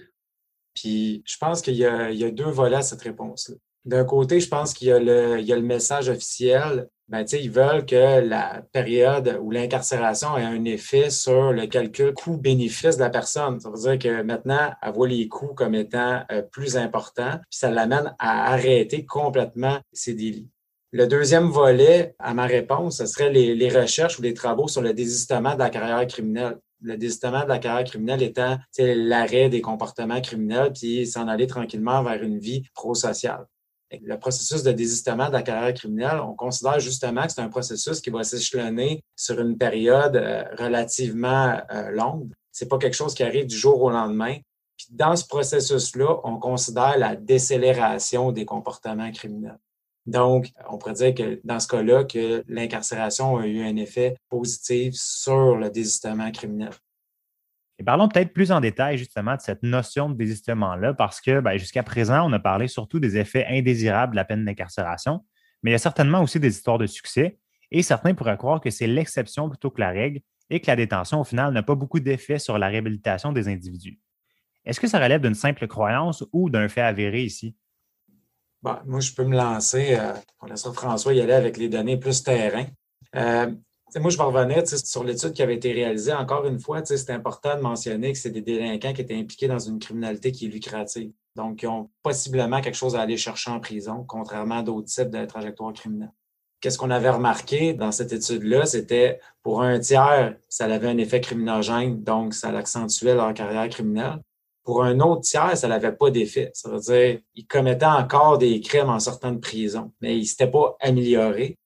Puis 0.74 1.24
je 1.25 1.38
pense 1.38 1.62
qu'il 1.62 1.75
y, 1.75 1.79
y, 1.79 1.86
a 2.24 2.31
deux 2.31 2.50
volets 2.50 2.77
à 2.77 2.81
cette 2.81 3.01
réponse-là. 3.01 3.55
D'un 3.86 4.03
côté, 4.03 4.39
je 4.39 4.48
pense 4.48 4.74
qu'il 4.74 4.89
y, 4.89 4.91
a 4.91 5.00
le, 5.00 5.41
y 5.41 5.53
a 5.53 5.55
le 5.55 5.62
message 5.62 6.09
officiel. 6.09 6.89
Ben, 7.07 7.25
ils 7.31 7.50
veulent 7.50 7.86
que 7.86 8.19
la 8.19 8.62
période 8.71 9.39
ou 9.41 9.50
l'incarcération 9.50 10.38
ait 10.38 10.43
un 10.43 10.63
effet 10.65 11.09
sur 11.09 11.51
le 11.51 11.65
calcul 11.65 12.13
coût-bénéfice 12.13 12.98
de 12.98 13.01
la 13.01 13.09
personne. 13.09 13.59
Ça 13.59 13.69
veut 13.69 13.79
dire 13.79 13.98
que 13.98 14.21
maintenant, 14.21 14.71
elle 14.81 14.93
voit 14.93 15.07
les 15.07 15.27
coûts 15.27 15.55
comme 15.55 15.74
étant 15.74 16.21
euh, 16.31 16.43
plus 16.43 16.77
importants, 16.77 17.38
puis 17.50 17.57
ça 17.57 17.71
l'amène 17.71 18.13
à 18.19 18.51
arrêter 18.51 19.05
complètement 19.05 19.79
ses 19.91 20.13
délits. 20.13 20.50
Le 20.91 21.07
deuxième 21.07 21.50
volet 21.50 22.15
à 22.19 22.33
ma 22.33 22.45
réponse, 22.45 22.98
ce 22.98 23.05
serait 23.07 23.31
les, 23.31 23.55
les 23.55 23.69
recherches 23.69 24.19
ou 24.19 24.21
les 24.21 24.33
travaux 24.33 24.67
sur 24.67 24.81
le 24.81 24.93
désistement 24.93 25.53
de 25.53 25.59
la 25.59 25.69
carrière 25.69 26.05
criminelle 26.05 26.57
le 26.81 26.95
désistement 26.95 27.43
de 27.43 27.50
la 27.50 27.59
carrière 27.59 27.83
criminelle 27.83 28.24
étant 28.24 28.57
l'arrêt 28.77 29.50
des 29.50 29.59
comportements 29.59 30.21
criminels, 30.21 30.71
puis 30.71 31.05
s'en 31.05 31.27
aller 31.27 31.45
tranquillement 31.45 32.03
vers 32.03 32.24
une 32.24 32.39
vie 32.39 32.63
pro-sociale 32.74 33.45
le 33.91 34.19
processus 34.19 34.63
de 34.63 34.72
désistement 34.72 35.27
de 35.27 35.34
la 35.34 35.41
carrière 35.41 35.74
criminelle, 35.74 36.19
on 36.19 36.34
considère 36.34 36.79
justement 36.79 37.25
que 37.25 37.31
c'est 37.31 37.41
un 37.41 37.50
processus 37.50 38.01
qui 38.01 38.10
va 38.10 38.24
s'échelonner 38.24 39.03
sur 39.15 39.39
une 39.39 39.58
période 39.58 40.15
euh, 40.15 40.43
relativement 40.58 41.60
euh, 41.72 41.89
longue. 41.89 42.31
C'est 42.51 42.67
pas 42.67 42.77
quelque 42.77 42.96
chose 42.96 43.13
qui 43.13 43.24
arrive 43.24 43.48
du 43.48 43.58
jour 43.58 43.81
au 43.81 43.89
lendemain. 43.89 44.38
Puis 44.77 44.88
dans 44.91 45.15
ce 45.15 45.25
processus-là, 45.25 46.19
on 46.24 46.38
considère 46.38 46.98
la 46.98 47.15
décélération 47.15 48.31
des 48.31 48.46
comportements 48.46 49.12
criminels. 49.12 49.60
Donc, 50.05 50.51
on 50.69 50.77
pourrait 50.77 50.93
dire 50.93 51.13
que 51.13 51.39
dans 51.43 51.60
ce 51.60 51.67
cas-là, 51.67 52.03
que 52.03 52.43
l'incarcération 52.48 53.38
a 53.38 53.46
eu 53.46 53.62
un 53.62 53.75
effet 53.75 54.15
positif 54.29 54.96
sur 54.96 55.55
le 55.55 55.69
désistement 55.69 56.31
criminel. 56.31 56.72
Et 57.79 57.83
parlons 57.83 58.09
peut-être 58.09 58.33
plus 58.33 58.51
en 58.51 58.59
détail 58.59 58.98
justement 58.98 59.36
de 59.36 59.41
cette 59.41 59.63
notion 59.63 60.09
de 60.09 60.15
désistement-là, 60.15 60.93
parce 60.93 61.21
que 61.21 61.39
ben, 61.39 61.57
jusqu'à 61.57 61.81
présent, 61.81 62.29
on 62.29 62.33
a 62.33 62.39
parlé 62.39 62.67
surtout 62.67 63.00
des 63.00 63.17
effets 63.17 63.45
indésirables 63.48 64.12
de 64.12 64.17
la 64.17 64.25
peine 64.25 64.43
d'incarcération, 64.43 65.25
mais 65.63 65.71
il 65.71 65.74
y 65.74 65.75
a 65.75 65.79
certainement 65.79 66.21
aussi 66.21 66.39
des 66.39 66.50
histoires 66.50 66.77
de 66.77 66.88
succès, 66.88 67.39
et 67.71 67.81
certains 67.81 68.13
pourraient 68.13 68.38
croire 68.38 68.59
que 68.59 68.69
c'est 68.69 68.88
l'exception 68.88 69.50
plutôt 69.50 69.71
que 69.71 69.79
la 69.79 69.89
règle, 69.89 70.19
et 70.50 70.59
que 70.59 70.67
la 70.67 70.75
détention, 70.75 71.21
au 71.21 71.24
final, 71.24 71.53
n'a 71.53 71.63
pas 71.63 71.75
beaucoup 71.75 72.00
d'effet 72.00 72.39
sur 72.39 72.57
la 72.57 72.67
réhabilitation 72.67 73.31
des 73.31 73.48
individus. 73.48 74.00
Est-ce 74.65 74.79
que 74.79 74.88
ça 74.88 75.00
relève 75.00 75.21
d'une 75.21 75.36
simple 75.36 75.67
croyance 75.67 76.24
ou 76.33 76.50
d'un 76.50 76.67
fait 76.67 76.81
avéré 76.81 77.24
ici? 77.24 77.55
Bon, 78.62 78.75
moi, 78.86 79.00
je 79.00 79.13
peux 79.13 79.24
me 79.24 79.38
lancer. 79.38 79.95
Euh, 79.95 80.13
on 80.41 80.48
laissera 80.48 80.74
François 80.74 81.13
y 81.13 81.21
aller 81.21 81.33
avec 81.33 81.55
les 81.57 81.69
données 81.69 81.98
plus 81.98 82.24
terrain. 82.24 82.65
Euh, 83.15 83.51
moi, 83.98 84.12
je 84.12 84.17
vais 84.17 84.24
revenir 84.24 84.67
sur 84.67 85.03
l'étude 85.03 85.34
qui 85.34 85.41
avait 85.41 85.55
été 85.55 85.72
réalisée. 85.72 86.13
Encore 86.13 86.46
une 86.46 86.60
fois, 86.60 86.84
c'est 86.86 87.10
important 87.10 87.55
de 87.55 87.62
mentionner 87.62 88.12
que 88.12 88.17
c'est 88.17 88.29
des 88.29 88.41
délinquants 88.41 88.93
qui 88.93 89.01
étaient 89.01 89.17
impliqués 89.17 89.48
dans 89.48 89.60
une 89.60 89.79
criminalité 89.79 90.31
qui 90.31 90.46
est 90.46 90.50
lucrative. 90.50 91.12
Donc, 91.36 91.63
ils 91.63 91.67
ont 91.67 91.89
possiblement 92.03 92.62
quelque 92.62 92.75
chose 92.75 92.96
à 92.96 93.01
aller 93.01 93.17
chercher 93.17 93.51
en 93.51 93.60
prison, 93.60 94.03
contrairement 94.08 94.60
à 94.60 94.63
d'autres 94.63 94.88
types 94.88 95.10
de 95.10 95.25
trajectoires 95.25 95.74
criminelles. 95.74 96.12
qu'est-ce 96.62 96.77
qu'on 96.77 96.91
avait 96.91 97.10
remarqué 97.10 97.74
dans 97.74 97.91
cette 97.91 98.12
étude-là, 98.12 98.65
c'était 98.65 99.19
pour 99.41 99.62
un 99.62 99.79
tiers, 99.79 100.36
ça 100.50 100.65
avait 100.65 100.88
un 100.88 100.98
effet 100.98 101.22
criminogène, 101.22 102.03
donc 102.03 102.34
ça 102.34 102.50
accentuait 102.50 103.15
leur 103.15 103.34
carrière 103.34 103.69
criminelle. 103.69 104.19
Pour 104.63 104.84
un 104.84 105.00
autre 105.00 105.22
tiers, 105.22 105.58
ça 105.58 105.67
n'avait 105.67 105.93
pas 105.93 106.12
d'effet. 106.12 106.51
Ça 106.53 106.69
veut 106.69 106.79
dire 106.79 107.19
ils 107.34 107.48
commettaient 107.48 107.86
encore 107.86 108.38
des 108.38 108.60
crimes 108.60 108.89
en 108.89 109.00
sortant 109.00 109.31
de 109.31 109.39
prison, 109.39 109.93
mais 110.01 110.17
ils 110.17 110.22
ne 110.22 110.25
s'étaient 110.25 110.51
pas 110.51 110.75
améliorés. 110.81 111.58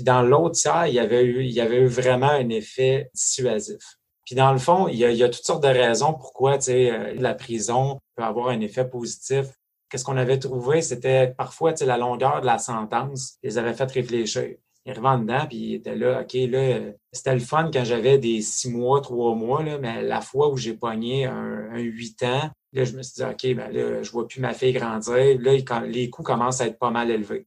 Puis 0.00 0.04
dans 0.06 0.22
l'autre 0.22 0.54
tiers, 0.54 0.86
il 0.86 0.94
y 0.94 0.98
avait 0.98 1.22
eu, 1.22 1.44
il 1.44 1.50
y 1.50 1.60
avait 1.60 1.76
eu 1.76 1.86
vraiment 1.86 2.30
un 2.30 2.48
effet 2.48 3.10
dissuasif. 3.14 3.98
Puis 4.24 4.34
dans 4.34 4.50
le 4.50 4.58
fond, 4.58 4.88
il 4.88 4.96
y 4.96 5.04
a, 5.04 5.10
il 5.10 5.18
y 5.18 5.24
toutes 5.24 5.44
sortes 5.44 5.62
de 5.62 5.68
raisons 5.68 6.14
pourquoi 6.14 6.56
euh, 6.70 7.14
la 7.18 7.34
prison 7.34 8.00
peut 8.16 8.22
avoir 8.22 8.48
un 8.48 8.60
effet 8.60 8.88
positif. 8.88 9.48
Qu'est-ce 9.90 10.06
qu'on 10.06 10.16
avait 10.16 10.38
trouvé? 10.38 10.80
C'était 10.80 11.34
parfois 11.36 11.74
la 11.82 11.98
longueur 11.98 12.40
de 12.40 12.46
la 12.46 12.56
sentence 12.56 13.36
les 13.42 13.58
avait 13.58 13.74
fait 13.74 13.92
réfléchir. 13.92 14.56
Ils 14.86 14.98
en 15.00 15.18
dedans, 15.18 15.44
puis 15.46 15.58
ils 15.58 15.74
étaient 15.74 15.96
là, 15.96 16.22
OK, 16.22 16.32
là, 16.32 16.78
c'était 17.12 17.34
le 17.34 17.40
fun 17.40 17.70
quand 17.70 17.84
j'avais 17.84 18.16
des 18.16 18.40
six 18.40 18.70
mois, 18.70 19.02
trois 19.02 19.34
mois, 19.34 19.62
là, 19.62 19.76
mais 19.76 20.00
la 20.00 20.22
fois 20.22 20.48
où 20.50 20.56
j'ai 20.56 20.72
pogné 20.72 21.26
un, 21.26 21.76
huit 21.76 22.22
ans, 22.22 22.48
là, 22.72 22.84
je 22.84 22.96
me 22.96 23.02
suis 23.02 23.16
dit, 23.16 23.22
OK, 23.22 23.54
ben 23.54 23.70
là, 23.70 24.02
je 24.02 24.10
vois 24.10 24.26
plus 24.26 24.40
ma 24.40 24.54
fille 24.54 24.72
grandir. 24.72 25.38
Là, 25.38 25.82
les 25.84 26.08
coûts 26.08 26.22
commencent 26.22 26.62
à 26.62 26.68
être 26.68 26.78
pas 26.78 26.90
mal 26.90 27.10
élevés. 27.10 27.46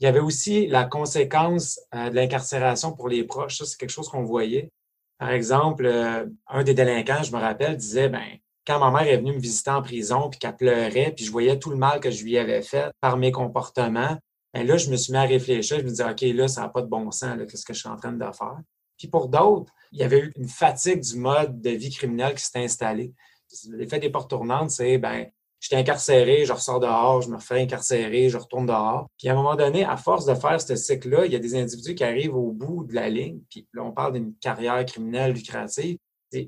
Il 0.00 0.04
y 0.04 0.06
avait 0.06 0.20
aussi 0.20 0.66
la 0.66 0.84
conséquence 0.84 1.78
euh, 1.94 2.08
de 2.08 2.14
l'incarcération 2.14 2.92
pour 2.92 3.08
les 3.08 3.22
proches. 3.24 3.58
Ça, 3.58 3.66
c'est 3.66 3.78
quelque 3.78 3.90
chose 3.90 4.08
qu'on 4.08 4.24
voyait. 4.24 4.70
Par 5.18 5.30
exemple, 5.30 5.84
euh, 5.84 6.24
un 6.48 6.62
des 6.64 6.72
délinquants, 6.72 7.22
je 7.22 7.32
me 7.32 7.38
rappelle, 7.38 7.76
disait, 7.76 8.08
ben, 8.08 8.24
quand 8.66 8.78
ma 8.78 8.90
mère 8.90 9.12
est 9.12 9.18
venue 9.18 9.34
me 9.34 9.38
visiter 9.38 9.70
en 9.70 9.82
prison, 9.82 10.30
puis 10.30 10.38
qu'elle 10.38 10.56
pleurait, 10.56 11.12
puis 11.14 11.26
je 11.26 11.30
voyais 11.30 11.58
tout 11.58 11.70
le 11.70 11.76
mal 11.76 12.00
que 12.00 12.10
je 12.10 12.24
lui 12.24 12.38
avais 12.38 12.62
fait 12.62 12.90
par 13.02 13.18
mes 13.18 13.30
comportements, 13.30 14.16
ben 14.54 14.66
là, 14.66 14.78
je 14.78 14.90
me 14.90 14.96
suis 14.96 15.12
mis 15.12 15.18
à 15.18 15.22
réfléchir. 15.22 15.78
Je 15.78 15.84
me 15.84 15.88
disais, 15.88 16.10
OK, 16.10 16.22
là, 16.22 16.48
ça 16.48 16.62
n'a 16.62 16.68
pas 16.70 16.80
de 16.80 16.86
bon 16.86 17.10
sens, 17.10 17.36
qu'est-ce 17.48 17.64
que 17.64 17.74
je 17.74 17.80
suis 17.80 17.88
en 17.88 17.96
train 17.96 18.12
de 18.12 18.18
faire? 18.18 18.58
Puis 18.96 19.08
pour 19.08 19.28
d'autres, 19.28 19.72
il 19.92 19.98
y 20.00 20.02
avait 20.02 20.20
eu 20.20 20.32
une 20.36 20.48
fatigue 20.48 21.00
du 21.00 21.16
mode 21.16 21.60
de 21.60 21.70
vie 21.70 21.90
criminel 21.90 22.34
qui 22.34 22.44
s'est 22.44 22.62
installé. 22.62 23.12
L'effet 23.70 23.98
des 23.98 24.10
portes 24.10 24.30
tournantes, 24.30 24.70
c'est, 24.70 24.98
ben, 24.98 25.26
j'étais 25.60 25.76
incarcéré, 25.76 26.44
je 26.44 26.52
ressors 26.52 26.80
dehors, 26.80 27.22
je 27.22 27.28
me 27.28 27.36
refais 27.36 27.60
incarcérer, 27.60 28.28
je 28.28 28.38
retourne 28.38 28.66
dehors. 28.66 29.06
Puis 29.18 29.28
à 29.28 29.32
un 29.32 29.34
moment 29.36 29.54
donné, 29.54 29.84
à 29.84 29.96
force 29.96 30.26
de 30.26 30.34
faire 30.34 30.60
ce 30.60 30.74
cycle-là, 30.74 31.26
il 31.26 31.32
y 31.32 31.36
a 31.36 31.38
des 31.38 31.54
individus 31.54 31.94
qui 31.94 32.04
arrivent 32.04 32.34
au 32.34 32.50
bout 32.50 32.84
de 32.84 32.94
la 32.94 33.08
ligne. 33.08 33.40
Puis 33.50 33.68
là, 33.74 33.84
on 33.84 33.92
parle 33.92 34.14
d'une 34.14 34.34
carrière 34.34 34.84
criminelle 34.84 35.32
lucrative. 35.32 35.98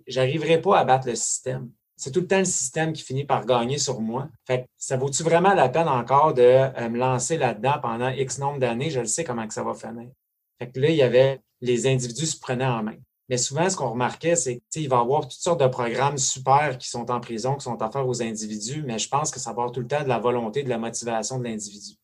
J'arriverai 0.07 0.61
pas 0.61 0.79
à 0.79 0.85
battre 0.85 1.09
le 1.09 1.15
système. 1.15 1.71
C'est 1.97 2.11
tout 2.11 2.21
le 2.21 2.27
temps 2.27 2.39
le 2.39 2.45
système 2.45 2.93
qui 2.93 3.03
finit 3.03 3.25
par 3.25 3.47
gagner 3.47 3.79
sur 3.79 4.01
moi. 4.01 4.29
Fait 4.47 4.67
ça 4.77 4.97
vaut-tu 4.97 5.23
vraiment 5.23 5.55
la 5.55 5.69
peine 5.69 5.89
encore 5.89 6.35
de 6.35 6.43
euh, 6.43 6.89
me 6.89 6.99
lancer 6.99 7.37
là-dedans 7.37 7.75
pendant 7.81 8.09
X 8.09 8.39
nombre 8.39 8.59
d'années? 8.59 8.91
Je 8.91 9.01
le 9.01 9.07
sais 9.07 9.23
comment 9.23 9.47
que 9.47 9.55
ça 9.55 9.63
va 9.63 9.75
finir. 9.75 10.09
Fait 10.59 10.71
que 10.71 10.81
là, 10.81 10.89
il 10.89 10.97
y 10.97 11.03
avait 11.03 11.41
les 11.61 11.87
individus 11.87 12.27
se 12.27 12.41
prenaient 12.41 12.67
en 12.67 12.83
main. 12.83 12.97
Mais 13.29 13.39
souvent, 13.39 13.69
ce 13.71 13.77
qu'on 13.77 13.91
remarquait, 13.91 14.37
c'est 14.37 14.61
qu'il 14.71 14.89
va 14.89 14.97
y 14.97 15.01
avoir 15.01 15.23
toutes 15.23 15.41
sortes 15.41 15.61
de 15.61 15.67
programmes 15.67 16.19
super 16.19 16.77
qui 16.77 16.89
sont 16.89 17.11
en 17.11 17.21
prison, 17.21 17.55
qui 17.55 17.65
sont 17.65 17.81
offerts 17.83 18.07
aux 18.07 18.23
individus, 18.23 18.83
mais 18.85 18.99
je 18.99 19.09
pense 19.09 19.31
que 19.31 19.39
ça 19.39 19.55
part 19.55 19.73
tout 19.73 19.81
le 19.81 19.87
temps 19.87 20.03
de 20.03 20.09
la 20.09 20.19
volonté, 20.19 20.63
de 20.63 20.69
la 20.69 20.79
motivation 20.79 21.39
de 21.39 21.45
l'individu. 21.45 21.95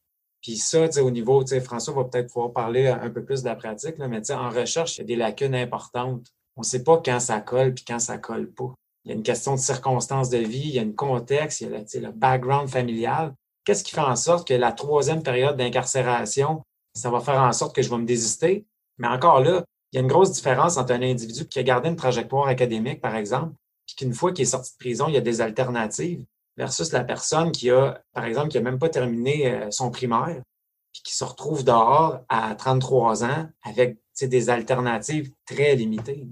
Puis 0.40 0.56
ça, 0.56 0.87
au 1.02 1.10
niveau, 1.10 1.44
François 1.64 1.94
va 1.94 2.04
peut-être 2.04 2.32
pouvoir 2.32 2.52
parler 2.52 2.87
un 2.87 3.10
peu 3.10 3.25
plus 3.25 3.42
de 3.42 3.48
la 3.48 3.56
pratique, 3.56 3.98
là, 3.98 4.08
mais 4.08 4.30
en 4.30 4.50
recherche, 4.50 4.96
il 4.96 5.00
y 5.00 5.02
a 5.02 5.06
des 5.06 5.16
lacunes 5.16 5.54
importantes. 5.54 6.26
On 6.56 6.60
ne 6.60 6.66
sait 6.66 6.84
pas 6.84 7.02
quand 7.04 7.20
ça 7.20 7.40
colle 7.40 7.75
puis 7.75 7.84
quand 7.84 7.98
ça 7.98 8.18
colle 8.18 8.50
pas. 8.52 8.72
Il 9.04 9.10
y 9.10 9.12
a 9.12 9.16
une 9.16 9.22
question 9.22 9.54
de 9.54 9.60
circonstances 9.60 10.28
de 10.28 10.38
vie, 10.38 10.68
il 10.68 10.75
y 10.75 10.78
a 10.78 10.82
un 10.82 10.92
contexte, 10.92 11.60
il 11.60 11.70
y 11.70 11.75
a 11.75 12.00
le 12.00 12.12
background 12.12 12.68
familial. 12.68 13.34
Qu'est-ce 13.64 13.82
qui 13.84 13.92
fait 13.92 14.00
en 14.00 14.16
sorte 14.16 14.46
que 14.46 14.54
la 14.54 14.72
troisième 14.72 15.22
période 15.22 15.56
d'incarcération, 15.56 16.62
ça 16.94 17.10
va 17.10 17.20
faire 17.20 17.40
en 17.42 17.52
sorte 17.52 17.75
que 17.75 17.82
je 17.82 17.90
vais 17.90 17.98
me 17.98 18.06
désister? 18.06 18.66
Mais 18.98 19.08
encore 19.08 19.40
là, 19.40 19.64
il 19.92 19.97
y 19.97 19.99
a 19.99 20.02
une 20.02 20.09
grosse 20.09 20.33
différence 20.33 20.76
entre 20.76 20.92
un 20.92 21.02
individu 21.02 21.47
qui 21.47 21.59
a 21.59 21.62
gardé 21.62 21.88
une 21.88 21.97
trajectoire 21.97 22.49
académique, 22.49 23.00
par 23.00 23.16
exemple, 23.16 23.54
puis 23.87 23.97
qu'une 23.97 24.12
fois 24.12 24.33
qu'il 24.33 24.42
est 24.42 24.47
sorti 24.47 24.73
de 24.73 24.78
prison, 24.78 25.07
il 25.09 25.14
y 25.14 25.16
a 25.16 25.23
des 25.23 25.40
alternatives, 25.40 26.25
versus 26.59 26.92
la 26.92 27.04
personne 27.04 27.52
qui 27.52 27.71
a, 27.71 28.02
par 28.12 28.25
exemple, 28.25 28.49
qui 28.49 28.59
n'a 28.59 28.64
même 28.64 28.78
pas 28.78 28.90
terminé 28.90 29.50
euh, 29.50 29.71
son 29.71 29.90
primaire, 29.90 30.42
puis 30.92 31.02
qui 31.04 31.14
se 31.14 31.25
retrouve 31.25 31.64
dehors 31.64 32.21
à 32.28 32.54
33 32.54 33.25
ans 33.25 33.49
avec 33.62 33.99
des 34.21 34.50
alternatives 34.50 35.31
très 35.46 35.77
limitées. 35.77 36.27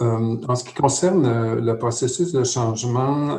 Euh, 0.00 0.38
en 0.48 0.56
ce 0.56 0.64
qui 0.64 0.72
concerne 0.72 1.26
euh, 1.26 1.60
le 1.60 1.78
processus 1.78 2.32
de 2.32 2.42
changement, 2.42 3.38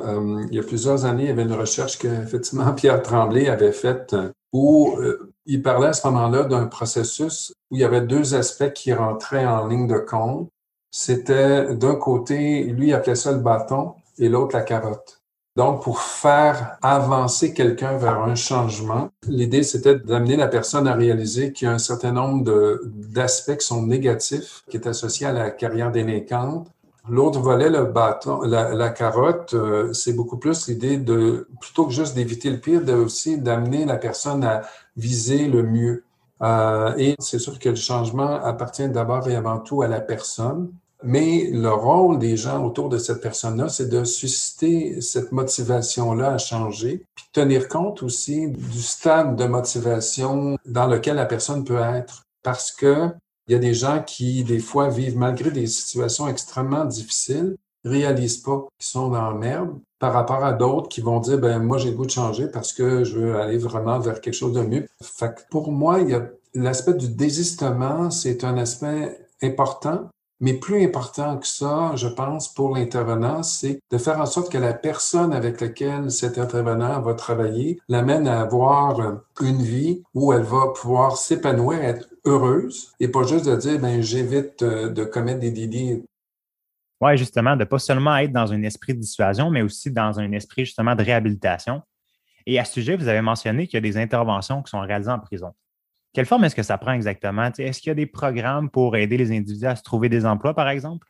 il 0.50 0.54
y 0.54 0.60
a 0.60 0.64
plusieurs 0.64 1.06
années, 1.06 1.24
il 1.24 1.30
y 1.30 1.32
avait 1.32 1.44
une 1.44 1.54
recherche 1.54 1.98
qu'effectivement 1.98 2.72
Pierre 2.76 3.02
Tremblay 3.02 3.50
avait 3.50 3.72
faite 3.72 4.16
où 4.54 4.96
il 5.46 5.62
parlait 5.62 5.88
à 5.88 5.94
ce 5.94 6.08
moment-là 6.08 6.44
d'un 6.44 6.66
processus 6.66 7.54
où 7.70 7.76
il 7.76 7.82
y 7.82 7.86
avait 7.86 8.02
deux 8.02 8.36
aspects 8.36 8.74
qui 8.74 8.94
rentraient 8.94 9.46
en 9.46 9.68
ligne 9.68 9.88
de 9.88 9.98
compte. 9.98 10.50
C'était 10.92 11.76
d'un 11.76 11.96
côté, 11.96 12.64
lui 12.64 12.94
appelait 12.94 13.16
ça 13.16 13.32
le 13.32 13.40
bâton 13.40 13.94
et 14.18 14.30
l'autre 14.30 14.56
la 14.56 14.62
carotte. 14.62 15.20
Donc, 15.56 15.84
pour 15.84 16.02
faire 16.02 16.78
avancer 16.82 17.54
quelqu'un 17.54 17.98
vers 17.98 18.20
un 18.24 18.34
changement, 18.34 19.10
l'idée, 19.28 19.62
c'était 19.62 19.96
d'amener 19.96 20.36
la 20.36 20.48
personne 20.48 20.88
à 20.88 20.96
réaliser 20.96 21.54
qu'il 21.54 21.68
y 21.68 21.70
a 21.70 21.74
un 21.74 21.80
certain 21.80 22.12
nombre 22.12 22.80
d'aspects 22.86 23.58
qui 23.58 23.68
sont 23.68 23.84
négatifs, 23.84 24.64
qui 24.68 24.78
est 24.78 24.88
associé 24.88 25.28
à 25.28 25.32
la 25.32 25.52
carrière 25.52 25.92
délinquante, 25.92 26.74
L'autre 27.10 27.42
volet, 27.42 27.70
le 27.70 27.84
bâton, 27.84 28.44
la, 28.44 28.90
carotte, 28.90 29.54
euh, 29.56 29.92
c'est 29.92 30.14
beaucoup 30.14 30.38
plus 30.38 30.70
l'idée 30.70 30.96
de, 30.96 31.50
plutôt 31.60 31.86
que 31.86 31.92
juste 31.92 32.16
d'éviter 32.16 32.50
le 32.50 32.60
pire, 32.60 32.82
de 32.82 33.36
d'amener 33.36 33.84
la 33.84 33.98
personne 33.98 34.46
à 34.46 34.62
viser 34.96 35.48
le 35.48 35.64
mieux. 35.64 36.04
Euh, 36.42 36.94
et 36.98 37.16
c'est 37.20 37.40
sûr 37.40 37.60
que 37.60 37.70
le 37.70 37.76
changement 37.76 38.36
appartient 38.44 38.88
d'abord 38.90 39.28
et 39.30 39.36
avant 39.36 39.60
tout 39.60 39.82
à 39.82 39.88
la 39.88 40.02
personne, 40.02 40.72
mais 41.04 41.50
le 41.52 41.72
rôle 41.72 42.18
des 42.18 42.38
gens 42.38 42.64
autour 42.66 42.90
de 42.90 42.98
cette 42.98 43.22
personne-là, 43.22 43.68
c'est 43.70 43.90
de 43.90 44.04
susciter 44.06 45.02
cette 45.02 45.32
motivation-là 45.32 46.34
à 46.34 46.38
changer, 46.38 47.06
puis 47.14 47.26
tenir 47.34 47.68
compte 47.68 48.04
aussi 48.04 48.50
du 48.50 48.82
stade 48.82 49.36
de 49.36 49.46
motivation 49.46 50.58
dans 50.66 50.88
lequel 50.88 51.18
la 51.18 51.26
personne 51.26 51.66
peut 51.66 51.82
être. 51.82 52.24
Parce 52.42 52.72
que 52.72 53.10
il 53.48 53.52
y 53.52 53.56
a 53.56 53.60
des 53.60 53.74
gens 53.74 54.02
qui, 54.02 54.46
des 54.46 54.60
fois, 54.60 54.88
vivent 54.88 55.18
malgré 55.18 55.52
des 55.52 55.68
situations 55.68 56.30
extrêmement 56.30 56.86
difficiles, 56.86 57.58
réalisent 57.84 58.38
pas 58.38 58.68
qu'ils 58.78 58.88
sont 58.88 59.10
dans 59.10 59.30
la 59.30 59.38
merde 59.38 59.80
par 60.00 60.14
rapport 60.14 60.44
à 60.44 60.54
d'autres 60.54 60.90
qui 60.90 61.02
vont 61.02 61.20
dire, 61.20 61.38
ben, 61.38 61.60
moi, 61.60 61.78
j'ai 61.78 61.92
le 61.92 61.96
goût 61.96 62.06
de 62.06 62.12
changer 62.12 62.48
parce 62.48 62.74
que 62.74 63.04
je 63.04 63.20
veux 63.20 63.36
aller 63.36 63.58
vraiment 63.58 64.00
vers 64.00 64.22
quelque 64.22 64.34
chose 64.34 64.54
de 64.54 64.62
mieux. 64.62 64.88
Fait 65.02 65.34
que 65.34 65.42
pour 65.50 65.72
moi, 65.72 66.00
il 66.00 66.10
y 66.10 66.14
a 66.14 66.28
l'aspect 66.54 66.94
du 66.94 67.10
désistement, 67.10 68.12
c'est 68.12 68.44
un 68.44 68.58
aspect 68.58 69.18
important, 69.42 70.10
mais 70.40 70.56
plus 70.56 70.84
important 70.84 71.38
que 71.38 71.48
ça, 71.48 71.94
je 71.96 72.10
pense, 72.10 72.54
pour 72.54 72.76
l'intervenant, 72.76 73.44
c'est 73.44 73.80
de 73.92 73.98
faire 73.98 74.20
en 74.20 74.26
sorte 74.26 74.52
que 74.52 74.58
la 74.58 74.74
personne 74.74 75.32
avec 75.32 75.62
laquelle 75.62 76.12
cet 76.12 76.38
intervenant 76.38 77.00
va 77.02 77.14
travailler 77.14 77.80
l'amène 77.88 78.28
à 78.28 78.42
avoir 78.42 79.22
une 79.40 79.62
vie 79.62 80.04
où 80.14 80.34
elle 80.34 80.44
va 80.44 80.68
pouvoir 80.76 81.16
s'épanouir, 81.16 81.82
être 81.82 82.10
heureuse, 82.26 82.92
et 83.00 83.08
pas 83.08 83.24
juste 83.24 83.46
de 83.46 83.56
dire, 83.56 83.80
ben, 83.80 84.02
j'évite 84.02 84.64
euh, 84.64 84.90
de 84.90 85.06
commettre 85.06 85.40
des 85.40 85.52
délits. 85.52 86.04
Oui, 87.04 87.18
justement, 87.18 87.58
de 87.58 87.66
pas 87.66 87.80
seulement 87.80 88.16
être 88.16 88.32
dans 88.32 88.54
un 88.54 88.64
esprit 88.64 88.94
de 88.94 89.00
dissuasion, 89.00 89.50
mais 89.50 89.62
aussi 89.62 89.92
dans 89.92 90.22
un 90.22 90.32
esprit 90.32 90.64
justement 90.64 90.96
de 90.96 91.04
réhabilitation. 91.04 91.82
Et 92.46 92.58
à 92.60 92.64
ce 92.64 92.76
sujet, 92.76 92.96
vous 92.96 93.10
avez 93.10 93.20
mentionné 93.20 93.68
qu'il 93.68 93.76
y 93.76 93.78
a 93.78 93.82
des 93.82 93.98
interventions 93.98 94.64
qui 94.64 94.70
sont 94.70 94.80
réalisées 94.80 95.12
en 95.12 95.20
prison. 95.20 95.52
Quelle 96.14 96.26
forme 96.26 96.46
est-ce 96.46 96.56
que 96.56 96.64
ça 96.64 96.78
prend 96.78 96.94
exactement? 96.94 97.52
Est-ce 97.58 97.82
qu'il 97.82 97.90
y 97.90 97.92
a 97.92 97.96
des 97.96 98.06
programmes 98.06 98.70
pour 98.70 98.96
aider 98.96 99.18
les 99.18 99.32
individus 99.32 99.66
à 99.66 99.76
se 99.76 99.84
trouver 99.84 100.08
des 100.08 100.26
emplois, 100.26 100.54
par 100.54 100.70
exemple? 100.70 101.06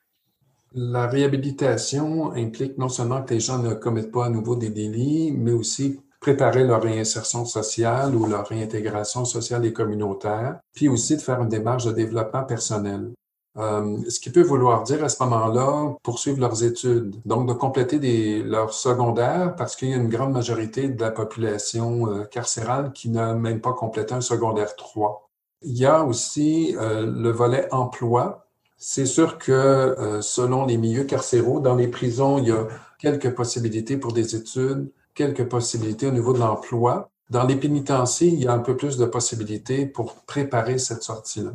La 0.74 1.06
réhabilitation 1.06 2.32
implique 2.32 2.80
non 2.80 2.90
seulement 2.90 3.22
que 3.22 3.36
les 3.36 3.40
gens 3.40 3.60
ne 3.60 3.76
commettent 3.76 4.12
pas 4.12 4.26
à 4.26 4.30
nouveau 4.30 4.56
des 4.56 4.72
délits, 4.72 5.32
mais 5.32 5.52
aussi 5.52 6.00
préparer 6.20 6.64
leur 6.64 6.82
réinsertion 6.82 7.46
sociale 7.46 8.16
ou 8.16 8.26
leur 8.26 8.48
réintégration 8.48 9.26
sociale 9.26 9.64
et 9.66 9.74
communautaire, 9.74 10.58
puis 10.74 10.88
aussi 10.88 11.18
de 11.18 11.22
faire 11.22 11.40
une 11.44 11.50
démarche 11.50 11.86
de 11.86 11.92
développement 11.92 12.46
personnel. 12.46 13.12
Euh, 13.58 13.98
ce 14.10 14.20
qui 14.20 14.32
peut 14.32 14.42
vouloir 14.42 14.82
dire 14.84 15.04
à 15.04 15.10
ce 15.10 15.22
moment-là 15.24 15.96
poursuivre 16.02 16.40
leurs 16.40 16.64
études, 16.64 17.16
donc 17.26 17.48
de 17.48 17.54
compléter 17.54 18.00
des, 18.00 18.42
leur 18.42 18.74
secondaire 18.74 19.56
parce 19.56 19.76
qu'il 19.76 19.90
y 19.90 19.94
a 19.94 19.98
une 19.98 20.10
grande 20.10 20.34
majorité 20.34 20.90
de 20.90 21.00
la 21.00 21.12
population 21.12 22.10
euh, 22.10 22.24
carcérale 22.24 22.94
qui 22.94 23.10
n'a 23.10 23.36
même 23.36 23.62
pas 23.62 23.74
complété 23.74 24.16
un 24.16 24.22
secondaire 24.22 24.76
3. 24.76 25.30
Il 25.62 25.78
y 25.78 25.86
a 25.86 26.04
aussi 26.04 26.76
euh, 26.80 27.06
le 27.06 27.30
volet 27.30 27.68
emploi. 27.72 28.48
C'est 28.78 29.06
sûr 29.06 29.38
que 29.38 30.20
selon 30.22 30.66
les 30.66 30.76
milieux 30.76 31.06
carcéraux, 31.06 31.62
dans 31.62 31.76
les 31.76 31.88
prisons, 31.88 32.38
il 32.40 32.50
y 32.50 32.52
a 32.52 32.68
quelques 33.00 33.34
possibilités 33.34 33.96
pour 33.96 34.12
des 34.12 34.36
études, 34.36 34.92
quelques 35.16 35.48
possibilités 35.48 36.08
au 36.08 36.12
niveau 36.12 36.34
de 36.34 36.40
l'emploi. 36.40 37.10
Dans 37.30 37.46
les 37.46 37.56
pénitenciers, 37.56 38.28
il 38.28 38.44
y 38.44 38.48
a 38.48 38.52
un 38.52 38.60
peu 38.60 38.76
plus 38.76 38.98
de 38.98 39.06
possibilités 39.06 39.86
pour 39.86 40.16
préparer 40.26 40.80
cette 40.80 41.04
sortie-là. 41.04 41.52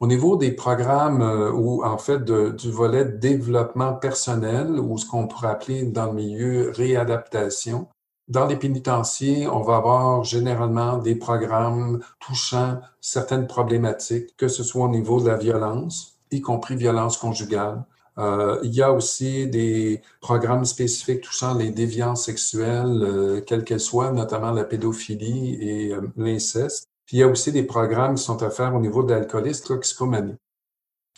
Au 0.00 0.06
niveau 0.06 0.36
des 0.36 0.52
programmes 0.52 1.22
euh, 1.22 1.50
ou 1.52 1.82
en 1.84 1.98
fait 1.98 2.24
du 2.24 2.70
volet 2.70 3.04
développement 3.04 3.94
personnel 3.94 4.78
ou 4.78 4.98
ce 4.98 5.06
qu'on 5.06 5.26
pourrait 5.26 5.48
appeler 5.48 5.84
dans 5.84 6.06
le 6.06 6.12
milieu 6.12 6.70
réadaptation, 6.70 7.88
Dans 8.28 8.46
les 8.46 8.56
pénitenciers, 8.56 9.46
on 9.48 9.62
va 9.62 9.76
avoir 9.76 10.24
généralement 10.24 10.98
des 10.98 11.14
programmes 11.14 12.00
touchant 12.18 12.80
certaines 13.00 13.46
problématiques, 13.46 14.36
que 14.36 14.48
ce 14.48 14.64
soit 14.64 14.84
au 14.86 14.88
niveau 14.88 15.20
de 15.20 15.28
la 15.28 15.36
violence, 15.36 16.18
y 16.32 16.40
compris 16.40 16.76
violence 16.76 17.16
conjugale. 17.18 17.84
Euh, 18.18 18.58
il 18.64 18.74
y 18.74 18.82
a 18.82 18.92
aussi 18.92 19.46
des 19.46 20.02
programmes 20.20 20.64
spécifiques 20.64 21.20
touchant 21.22 21.54
les 21.54 21.70
déviances 21.70 22.24
sexuelles, 22.24 23.02
euh, 23.02 23.40
quelles 23.42 23.64
qu'elles 23.64 23.80
soient, 23.80 24.10
notamment 24.12 24.52
la 24.52 24.64
pédophilie 24.64 25.54
et 25.60 25.92
euh, 25.94 26.00
l'inceste. 26.16 26.88
Puis 27.06 27.18
il 27.18 27.20
y 27.20 27.22
a 27.22 27.28
aussi 27.28 27.52
des 27.52 27.62
programmes 27.62 28.16
qui 28.16 28.22
sont 28.22 28.38
faire 28.50 28.74
au 28.74 28.80
niveau 28.80 29.02
de 29.02 29.14
l'alcoolisme, 29.14 29.64
toxicomanie. 29.64 30.34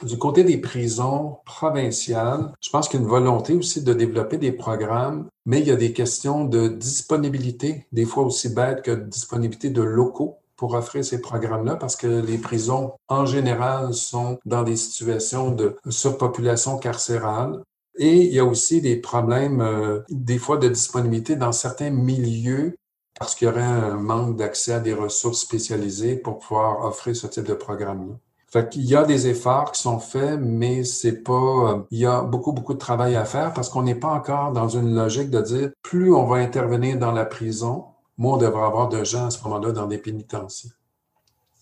Du 0.04 0.16
côté 0.16 0.44
des 0.44 0.58
prisons 0.58 1.38
provinciales, 1.44 2.52
je 2.60 2.70
pense 2.70 2.88
qu'il 2.88 3.00
y 3.00 3.02
a 3.02 3.04
une 3.04 3.10
volonté 3.10 3.54
aussi 3.54 3.82
de 3.82 3.92
développer 3.92 4.38
des 4.38 4.52
programmes, 4.52 5.26
mais 5.44 5.60
il 5.60 5.66
y 5.66 5.72
a 5.72 5.76
des 5.76 5.92
questions 5.92 6.44
de 6.44 6.68
disponibilité, 6.68 7.86
des 7.90 8.04
fois 8.04 8.22
aussi 8.22 8.50
bêtes 8.50 8.82
que 8.82 8.92
de 8.92 9.04
disponibilité 9.04 9.70
de 9.70 9.82
locaux 9.82 10.38
pour 10.56 10.74
offrir 10.74 11.04
ces 11.04 11.20
programmes-là 11.20 11.76
parce 11.76 11.96
que 11.96 12.06
les 12.06 12.38
prisons, 12.38 12.92
en 13.08 13.26
général, 13.26 13.94
sont 13.94 14.38
dans 14.44 14.62
des 14.62 14.76
situations 14.76 15.50
de 15.50 15.76
surpopulation 15.88 16.78
carcérale. 16.78 17.62
Et 17.96 18.26
il 18.26 18.32
y 18.32 18.38
a 18.38 18.44
aussi 18.44 18.80
des 18.80 18.96
problèmes, 18.96 19.60
euh, 19.60 20.00
des 20.10 20.38
fois, 20.38 20.58
de 20.58 20.68
disponibilité 20.68 21.34
dans 21.34 21.50
certains 21.50 21.90
milieux 21.90 22.76
parce 23.18 23.34
qu'il 23.34 23.48
y 23.48 23.50
aurait 23.50 23.62
un 23.62 23.96
manque 23.96 24.36
d'accès 24.36 24.74
à 24.74 24.80
des 24.80 24.94
ressources 24.94 25.40
spécialisées 25.40 26.16
pour 26.16 26.38
pouvoir 26.38 26.84
offrir 26.84 27.16
ce 27.16 27.26
type 27.26 27.44
de 27.44 27.54
programme-là. 27.54 28.14
Fait 28.50 28.66
qu'il 28.70 28.84
y 28.84 28.96
a 28.96 29.04
des 29.04 29.26
efforts 29.26 29.72
qui 29.72 29.82
sont 29.82 29.98
faits, 29.98 30.40
mais 30.40 30.82
c'est 30.82 31.22
pas, 31.22 31.32
euh, 31.32 31.82
il 31.90 31.98
y 31.98 32.06
a 32.06 32.22
beaucoup, 32.22 32.52
beaucoup 32.52 32.72
de 32.72 32.78
travail 32.78 33.14
à 33.14 33.26
faire 33.26 33.52
parce 33.52 33.68
qu'on 33.68 33.82
n'est 33.82 33.94
pas 33.94 34.08
encore 34.08 34.52
dans 34.52 34.68
une 34.68 34.94
logique 34.94 35.28
de 35.28 35.42
dire 35.42 35.70
plus 35.82 36.14
on 36.14 36.24
va 36.24 36.36
intervenir 36.36 36.98
dans 36.98 37.12
la 37.12 37.26
prison, 37.26 37.84
moins 38.16 38.34
on 38.34 38.38
devrait 38.38 38.64
avoir 38.64 38.88
de 38.88 39.04
gens 39.04 39.26
à 39.26 39.30
ce 39.30 39.42
moment-là 39.44 39.72
dans 39.72 39.86
des 39.86 39.98
pénitenciers. 39.98 40.70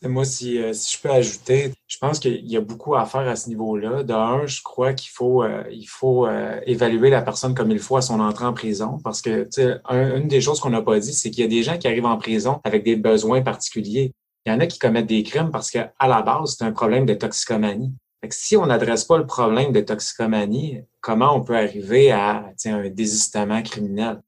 Moi, 0.03 0.25
si, 0.25 0.59
euh, 0.59 0.73
si, 0.73 0.95
je 0.95 1.03
peux 1.03 1.11
ajouter, 1.11 1.73
je 1.89 1.99
pense 1.99 2.19
qu'il 2.19 2.47
y 2.47 2.57
a 2.57 2.61
beaucoup 2.61 2.95
à 2.95 3.07
faire 3.07 3.27
à 3.27 3.35
ce 3.35 3.49
niveau-là. 3.49 4.03
D'un, 4.03 4.47
je 4.47 4.63
crois 4.63 4.93
qu'il 4.93 5.11
faut, 5.11 5.43
euh, 5.43 5.65
il 5.71 5.89
faut 5.89 6.29
évaluer 6.67 7.11
la 7.11 7.23
personne 7.23 7.55
comme 7.55 7.71
il 7.71 7.79
faut 7.79 7.97
à 7.97 8.03
son 8.03 8.21
entrée 8.21 8.45
en 8.45 8.53
prison 8.53 8.99
parce 9.03 9.23
que 9.23 9.49
une 9.91 10.29
des 10.29 10.41
choses 10.41 10.61
qu'on 10.61 10.71
n'a 10.71 10.83
pas 10.83 10.99
dit, 11.01 11.15
c'est 11.15 11.31
qu'il 11.31 11.43
y 11.43 11.47
a 11.47 11.51
des 11.51 11.63
gens 11.63 11.79
qui 11.79 11.89
arrivent 11.89 12.07
en 12.07 12.19
prison 12.19 12.61
avec 12.65 12.85
des 12.85 12.97
besoins 12.97 13.43
particuliers. 13.43 14.13
Il 14.45 14.53
y 14.53 14.55
en 14.55 14.61
a 14.61 14.67
qui 14.67 14.79
commettent 14.79 15.07
des 15.07 15.23
crimes 15.23 15.51
parce 15.51 15.71
qu'à 15.71 15.93
la 16.01 16.23
base, 16.23 16.57
c'est 16.57 16.65
un 16.65 16.73
problème 16.73 17.07
de 17.07 17.15
toxicomanie. 17.15 17.93
si 18.31 18.57
on 18.57 18.67
n'adresse 18.67 19.05
pas 19.05 19.19
le 19.19 19.27
problème 19.27 19.73
de 19.73 19.81
toxicomanie, 19.81 20.83
comment 21.01 21.35
on 21.35 21.43
peut 21.43 21.57
arriver 21.57 22.13
à 22.13 22.53
un 22.67 22.89
désistement 22.91 23.63
criminel? 23.63 24.21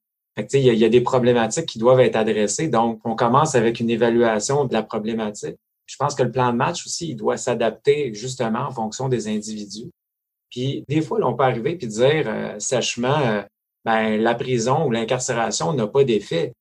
Il, 0.53 0.61
y 0.61 0.85
a, 0.85 0.89
des 0.89 1.01
problématiques 1.01 1.67
qui 1.67 1.79
doivent 1.79 2.01
être 2.01 2.17
adressées. 2.17 2.69
Donc, 2.69 3.01
on 3.05 3.15
commence 3.15 3.55
avec 3.55 3.81
une 3.81 3.91
évaluation 3.91 4.65
de 4.65 4.73
la 4.73 4.83
problématique. 4.83 5.57
Je 5.87 5.97
pense 5.97 6.15
que 6.15 6.23
le 6.23 6.31
plan 6.31 6.53
de 6.53 6.57
match 6.57 6.85
aussi, 6.87 7.11
il 7.11 7.17
doit 7.17 7.37
s'adapter 7.37 8.13
justement 8.15 8.61
en 8.61 8.71
fonction 8.71 9.09
des 9.09 9.29
individus. 9.29 9.91
Puis 10.51 10.85
des 10.89 11.03
fois, 11.03 11.19
on 11.23 11.35
peut 11.35 11.45
arriver 11.45 11.77
puis 11.77 11.87
dire 11.87 12.25
euh, 12.27 12.59
sèchement, 12.59 13.19
euh, 13.21 13.43
ben, 13.85 14.21
la 14.21 14.35
prison 14.35 14.87
ou 14.87 14.91
l'incarcération 14.91 15.73
n'a 15.73 15.87
pas 15.87 16.05
d'effet. 16.05 16.53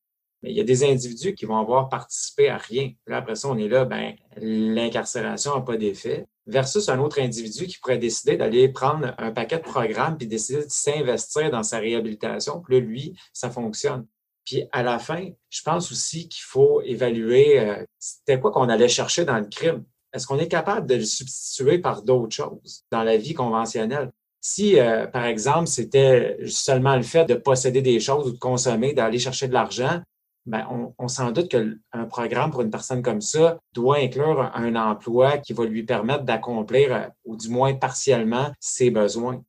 Il 0.49 0.55
y 0.55 0.59
a 0.59 0.63
des 0.63 0.83
individus 0.83 1.33
qui 1.33 1.45
vont 1.45 1.57
avoir 1.57 1.89
participé 1.89 2.49
à 2.49 2.57
rien. 2.57 2.91
Là, 3.05 3.17
après 3.17 3.35
ça, 3.35 3.49
on 3.49 3.57
est 3.57 3.67
là, 3.67 3.85
ben, 3.85 4.13
l'incarcération 4.37 5.55
n'a 5.55 5.61
pas 5.61 5.77
d'effet. 5.77 6.25
Versus 6.45 6.87
un 6.87 6.99
autre 6.99 7.19
individu 7.19 7.67
qui 7.67 7.77
pourrait 7.77 7.97
décider 7.97 8.37
d'aller 8.37 8.69
prendre 8.69 9.13
un 9.17 9.31
paquet 9.31 9.57
de 9.57 9.63
programmes 9.63 10.17
puis 10.17 10.27
décider 10.27 10.59
de 10.59 10.69
s'investir 10.69 11.51
dans 11.51 11.63
sa 11.63 11.79
réhabilitation. 11.79 12.61
Puis 12.61 12.75
là, 12.75 12.85
lui, 12.85 13.15
ça 13.33 13.49
fonctionne. 13.49 14.05
Puis 14.45 14.63
à 14.71 14.81
la 14.81 14.97
fin, 14.97 15.27
je 15.49 15.61
pense 15.61 15.91
aussi 15.91 16.29
qu'il 16.29 16.43
faut 16.43 16.81
évaluer 16.81 17.59
euh, 17.59 17.83
c'était 17.99 18.39
quoi 18.39 18.51
qu'on 18.51 18.69
allait 18.69 18.87
chercher 18.87 19.25
dans 19.25 19.37
le 19.37 19.45
crime. 19.45 19.83
Est-ce 20.13 20.25
qu'on 20.25 20.39
est 20.39 20.47
capable 20.47 20.87
de 20.87 20.95
le 20.95 21.03
substituer 21.03 21.79
par 21.79 22.01
d'autres 22.01 22.33
choses 22.33 22.85
dans 22.89 23.03
la 23.03 23.17
vie 23.17 23.33
conventionnelle? 23.33 24.09
Si, 24.39 24.79
euh, 24.79 25.05
par 25.05 25.25
exemple, 25.25 25.67
c'était 25.67 26.37
seulement 26.47 26.95
le 26.95 27.01
fait 27.01 27.25
de 27.25 27.33
posséder 27.33 27.81
des 27.81 27.99
choses 27.99 28.27
ou 28.27 28.31
de 28.31 28.39
consommer, 28.39 28.93
d'aller 28.93 29.19
chercher 29.19 29.49
de 29.49 29.53
l'argent, 29.53 30.01
ben, 30.47 30.65
on, 30.71 30.93
on 30.97 31.07
s'en 31.09 31.31
doute 31.31 31.49
qu'un 31.49 32.05
programme 32.05 32.51
pour 32.51 32.61
une 32.61 32.71
personne 32.71 33.01
comme 33.01 33.19
ça 33.19 33.59
doit 33.73 33.97
inclure 33.97 34.49
un 34.55 34.75
emploi 34.75 35.37
qui 35.37 35.51
va 35.51 35.65
lui 35.65 35.83
permettre 35.83 36.23
d'accomplir, 36.23 36.95
euh, 36.95 37.07
ou 37.25 37.35
du 37.35 37.49
moins 37.49 37.73
partiellement, 37.73 38.51
ses 38.61 38.89
besoins. 38.89 39.43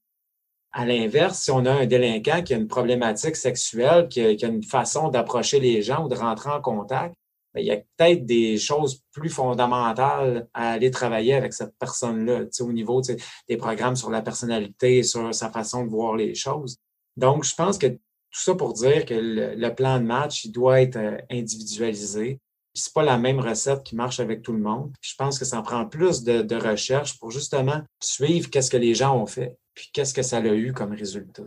À 0.72 0.84
l'inverse, 0.84 1.38
si 1.40 1.50
on 1.52 1.64
a 1.66 1.72
un 1.72 1.86
délinquant 1.86 2.42
qui 2.42 2.52
a 2.52 2.56
une 2.56 2.66
problématique 2.66 3.36
sexuelle, 3.36 4.08
qui 4.08 4.20
a, 4.20 4.48
une 4.48 4.64
façon 4.64 5.08
d'approcher 5.08 5.60
les 5.60 5.82
gens 5.82 6.04
ou 6.04 6.08
de 6.08 6.16
rentrer 6.16 6.50
en 6.50 6.60
contact, 6.60 7.14
ben, 7.54 7.60
il 7.60 7.66
y 7.66 7.70
a 7.70 7.76
peut-être 7.76 8.26
des 8.26 8.58
choses 8.58 9.00
plus 9.12 9.30
fondamentales 9.30 10.48
à 10.52 10.72
aller 10.72 10.90
travailler 10.90 11.34
avec 11.34 11.52
cette 11.52 11.74
personne-là, 11.78 12.40
au 12.60 12.72
niveau 12.72 13.00
des 13.48 13.56
programmes 13.56 13.96
sur 13.96 14.10
la 14.10 14.20
personnalité, 14.20 15.04
sur 15.04 15.32
sa 15.32 15.48
façon 15.50 15.84
de 15.84 15.90
voir 15.90 16.16
les 16.16 16.34
choses. 16.34 16.76
Donc, 17.16 17.44
je 17.44 17.54
pense 17.54 17.78
que 17.78 17.86
tout 18.30 18.40
ça 18.40 18.54
pour 18.54 18.74
dire 18.74 19.04
que 19.04 19.14
le, 19.14 19.74
plan 19.74 19.98
de 19.98 20.04
match, 20.04 20.44
il 20.44 20.52
doit 20.52 20.80
être 20.80 20.96
euh, 20.96 21.16
individualisé. 21.30 22.40
Ce 22.74 22.88
n'est 22.88 22.92
pas 22.94 23.02
la 23.02 23.18
même 23.18 23.40
recette 23.40 23.82
qui 23.82 23.96
marche 23.96 24.20
avec 24.20 24.42
tout 24.42 24.52
le 24.52 24.60
monde. 24.60 24.92
je 25.00 25.14
pense 25.16 25.38
que 25.38 25.44
ça 25.44 25.58
en 25.58 25.62
prend 25.62 25.86
plus 25.86 26.22
de, 26.22 26.56
recherche 26.56 27.18
pour 27.18 27.30
justement 27.30 27.82
suivre 28.00 28.50
qu'est-ce 28.50 28.70
que 28.70 28.76
les 28.76 28.94
gens 28.94 29.16
ont 29.16 29.26
fait, 29.26 29.56
puis 29.74 29.90
qu'est-ce 29.92 30.14
que 30.14 30.22
ça 30.22 30.38
a 30.38 30.54
eu 30.54 30.72
comme 30.72 30.92
résultat. 30.92 31.44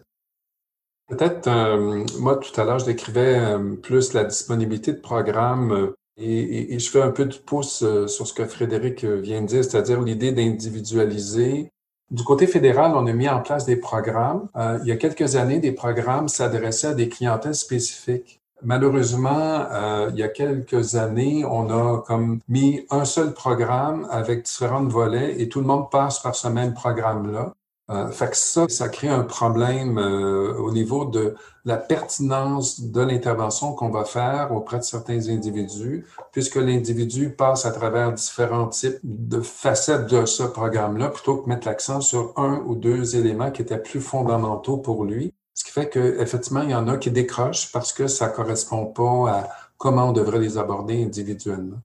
Peut-être, 1.07 1.47
euh, 1.47 2.05
moi, 2.19 2.37
tout 2.37 2.59
à 2.59 2.63
l'heure, 2.63 2.79
je 2.79 2.85
décrivais 2.85 3.37
euh, 3.37 3.75
plus 3.75 4.13
la 4.13 4.23
disponibilité 4.23 4.93
de 4.93 4.99
programmes 4.99 5.93
et, 6.17 6.77
je 6.77 6.89
fais 6.89 7.01
un 7.01 7.11
peu 7.11 7.25
de 7.25 7.35
pouce 7.35 7.83
sur 8.07 8.27
ce 8.27 8.33
que 8.33 8.45
Frédéric 8.45 9.03
vient 9.05 9.41
de 9.41 9.47
dire, 9.47 9.63
c'est-à-dire 9.63 10.01
l'idée 10.01 10.31
d'individualiser 10.31 11.71
du 12.11 12.23
côté 12.23 12.45
fédéral, 12.45 12.91
on 12.93 13.07
a 13.07 13.13
mis 13.13 13.29
en 13.29 13.39
place 13.39 13.65
des 13.65 13.77
programmes. 13.77 14.49
Euh, 14.57 14.79
il 14.83 14.89
y 14.89 14.91
a 14.91 14.97
quelques 14.97 15.37
années, 15.37 15.59
des 15.59 15.71
programmes 15.71 16.27
s'adressaient 16.27 16.87
à 16.87 16.93
des 16.93 17.07
clientèles 17.07 17.55
spécifiques. 17.55 18.41
Malheureusement, 18.63 19.65
euh, 19.71 20.09
il 20.13 20.19
y 20.19 20.23
a 20.23 20.27
quelques 20.27 20.95
années, 20.95 21.45
on 21.45 21.69
a 21.69 22.03
comme 22.05 22.39
mis 22.49 22.85
un 22.91 23.05
seul 23.05 23.33
programme 23.33 24.07
avec 24.11 24.43
différents 24.43 24.83
volets 24.83 25.41
et 25.41 25.49
tout 25.49 25.61
le 25.61 25.65
monde 25.65 25.89
passe 25.89 26.19
par 26.19 26.35
ce 26.35 26.49
même 26.49 26.73
programme-là. 26.73 27.53
Euh, 27.89 28.09
fait 28.09 28.29
que 28.29 28.37
ça, 28.37 28.67
ça 28.69 28.87
crée 28.87 29.09
un 29.09 29.23
problème 29.23 29.97
euh, 29.97 30.53
au 30.57 30.71
niveau 30.71 31.03
de 31.05 31.35
la 31.65 31.77
pertinence 31.77 32.79
de 32.79 33.01
l'intervention 33.01 33.73
qu'on 33.73 33.89
va 33.89 34.05
faire 34.05 34.53
auprès 34.53 34.77
de 34.77 34.83
certains 34.83 35.27
individus, 35.27 36.05
puisque 36.31 36.55
l'individu 36.55 37.31
passe 37.31 37.65
à 37.65 37.71
travers 37.71 38.13
différents 38.13 38.67
types 38.67 38.99
de 39.03 39.41
facettes 39.41 40.07
de 40.07 40.25
ce 40.25 40.43
programme-là, 40.43 41.09
plutôt 41.09 41.37
que 41.37 41.49
mettre 41.49 41.67
l'accent 41.67 41.99
sur 42.01 42.33
un 42.37 42.63
ou 42.65 42.75
deux 42.75 43.17
éléments 43.17 43.51
qui 43.51 43.61
étaient 43.61 43.81
plus 43.81 44.01
fondamentaux 44.01 44.77
pour 44.77 45.03
lui. 45.03 45.33
Ce 45.53 45.65
qui 45.65 45.71
fait 45.71 45.89
qu'effectivement, 45.89 46.61
il 46.61 46.71
y 46.71 46.75
en 46.75 46.87
a 46.87 46.97
qui 46.97 47.11
décrochent 47.11 47.71
parce 47.71 47.91
que 47.91 48.07
ça 48.07 48.29
correspond 48.29 48.85
pas 48.85 49.31
à 49.31 49.49
comment 49.77 50.09
on 50.09 50.11
devrait 50.13 50.39
les 50.39 50.57
aborder 50.57 51.03
individuellement. 51.03 51.79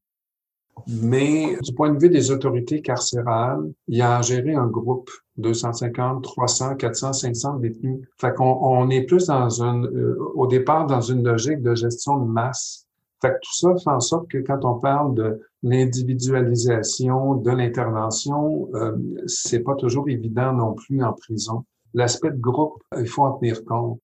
Mais 0.88 1.56
du 1.62 1.72
point 1.74 1.92
de 1.92 1.98
vue 1.98 2.08
des 2.08 2.30
autorités 2.30 2.80
carcérales, 2.80 3.72
il 3.88 3.98
y 3.98 4.02
a 4.02 4.18
à 4.18 4.22
gérer 4.22 4.54
un 4.54 4.66
groupe 4.66 5.10
250, 5.38 6.22
300, 6.22 6.76
400, 6.76 7.12
500 7.12 7.54
détenus. 7.54 8.06
Fait 8.20 8.32
qu'on 8.32 8.58
on 8.62 8.88
est 8.90 9.02
plus 9.02 9.26
dans 9.26 9.62
un, 9.64 9.82
euh, 9.82 10.16
au 10.34 10.46
départ 10.46 10.86
dans 10.86 11.00
une 11.00 11.24
logique 11.24 11.62
de 11.62 11.74
gestion 11.74 12.18
de 12.18 12.30
masse. 12.30 12.86
Fait 13.20 13.30
que 13.30 13.38
tout 13.42 13.54
ça 13.54 13.74
fait 13.82 13.90
en 13.90 14.00
sorte 14.00 14.28
que 14.28 14.38
quand 14.38 14.64
on 14.64 14.78
parle 14.78 15.14
de 15.14 15.40
l'individualisation 15.62 17.34
de 17.34 17.50
l'intervention, 17.50 18.68
euh, 18.74 18.96
c'est 19.26 19.60
pas 19.60 19.74
toujours 19.74 20.08
évident 20.08 20.52
non 20.52 20.74
plus 20.74 21.02
en 21.02 21.12
prison. 21.12 21.64
L'aspect 21.94 22.30
de 22.30 22.40
groupe, 22.40 22.82
il 22.96 23.08
faut 23.08 23.24
en 23.24 23.32
tenir 23.32 23.64
compte. 23.64 23.98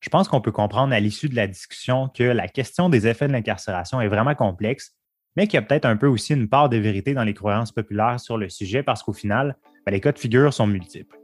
Je 0.00 0.08
pense 0.08 0.28
qu'on 0.28 0.40
peut 0.40 0.52
comprendre 0.52 0.94
à 0.94 1.00
l'issue 1.00 1.28
de 1.28 1.36
la 1.36 1.46
discussion 1.46 2.08
que 2.08 2.24
la 2.24 2.48
question 2.48 2.88
des 2.88 3.06
effets 3.06 3.28
de 3.28 3.32
l'incarcération 3.32 4.00
est 4.00 4.08
vraiment 4.08 4.34
complexe 4.34 4.94
mais 5.36 5.46
qu'il 5.46 5.54
y 5.54 5.58
a 5.58 5.62
peut-être 5.62 5.84
un 5.84 5.96
peu 5.96 6.06
aussi 6.06 6.34
une 6.34 6.48
part 6.48 6.68
de 6.68 6.76
vérité 6.76 7.14
dans 7.14 7.24
les 7.24 7.34
croyances 7.34 7.72
populaires 7.72 8.20
sur 8.20 8.38
le 8.38 8.48
sujet 8.48 8.82
parce 8.82 9.02
qu'au 9.02 9.12
final, 9.12 9.56
ben, 9.86 9.92
les 9.92 10.00
cas 10.00 10.12
de 10.12 10.18
figure 10.18 10.52
sont 10.52 10.66
multiples. 10.66 11.18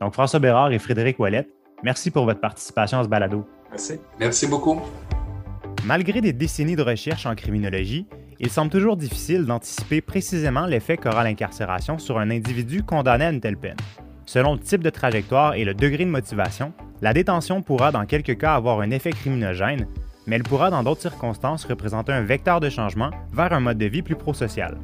Donc, 0.00 0.14
François 0.14 0.40
Bérard 0.40 0.72
et 0.72 0.78
Frédéric 0.78 1.18
Ouellette, 1.18 1.48
merci 1.82 2.10
pour 2.10 2.24
votre 2.24 2.40
participation 2.40 2.98
à 2.98 3.04
ce 3.04 3.08
balado. 3.08 3.46
Merci. 3.70 3.94
Merci 4.18 4.46
beaucoup. 4.46 4.80
Malgré 5.84 6.20
des 6.20 6.32
décennies 6.32 6.76
de 6.76 6.82
recherche 6.82 7.26
en 7.26 7.34
criminologie, 7.34 8.06
il 8.38 8.50
semble 8.50 8.70
toujours 8.70 8.96
difficile 8.96 9.46
d'anticiper 9.46 10.00
précisément 10.00 10.66
l'effet 10.66 10.96
qu'aura 10.96 11.22
l'incarcération 11.22 11.98
sur 11.98 12.18
un 12.18 12.30
individu 12.30 12.82
condamné 12.82 13.24
à 13.24 13.30
une 13.30 13.40
telle 13.40 13.56
peine. 13.56 13.76
Selon 14.26 14.54
le 14.54 14.58
type 14.58 14.82
de 14.82 14.90
trajectoire 14.90 15.54
et 15.54 15.64
le 15.64 15.74
degré 15.74 16.04
de 16.04 16.10
motivation, 16.10 16.72
la 17.00 17.12
détention 17.12 17.62
pourra 17.62 17.92
dans 17.92 18.06
quelques 18.06 18.38
cas 18.38 18.54
avoir 18.54 18.80
un 18.80 18.90
effet 18.90 19.10
criminogène, 19.10 19.86
mais 20.26 20.36
elle 20.36 20.42
pourra 20.42 20.70
dans 20.70 20.82
d'autres 20.82 21.00
circonstances 21.00 21.64
représenter 21.64 22.12
un 22.12 22.22
vecteur 22.22 22.60
de 22.60 22.68
changement 22.68 23.10
vers 23.32 23.52
un 23.52 23.60
mode 23.60 23.78
de 23.78 23.86
vie 23.86 24.02
plus 24.02 24.16
prosocial. 24.16 24.78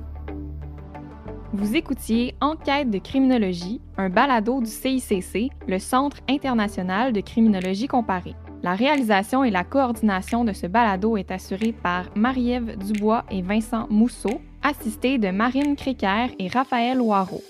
Vous 1.52 1.76
écoutiez 1.76 2.34
Enquête 2.40 2.90
de 2.90 2.98
criminologie, 2.98 3.80
un 3.96 4.10
balado 4.10 4.60
du 4.60 4.70
CICC, 4.70 5.50
le 5.66 5.78
Centre 5.78 6.18
international 6.28 7.12
de 7.12 7.20
criminologie 7.20 7.86
comparée. 7.86 8.34
La 8.62 8.74
réalisation 8.74 9.44
et 9.44 9.50
la 9.50 9.64
coordination 9.64 10.44
de 10.44 10.52
ce 10.52 10.66
balado 10.66 11.16
est 11.16 11.30
assurée 11.30 11.72
par 11.72 12.04
Marie-Ève 12.16 12.76
Dubois 12.76 13.24
et 13.30 13.40
Vincent 13.40 13.86
Mousseau, 13.88 14.40
assistés 14.62 15.18
de 15.18 15.30
Marine 15.30 15.76
Créquer 15.76 16.26
et 16.38 16.48
Raphaël 16.48 16.98
Loireau. 16.98 17.42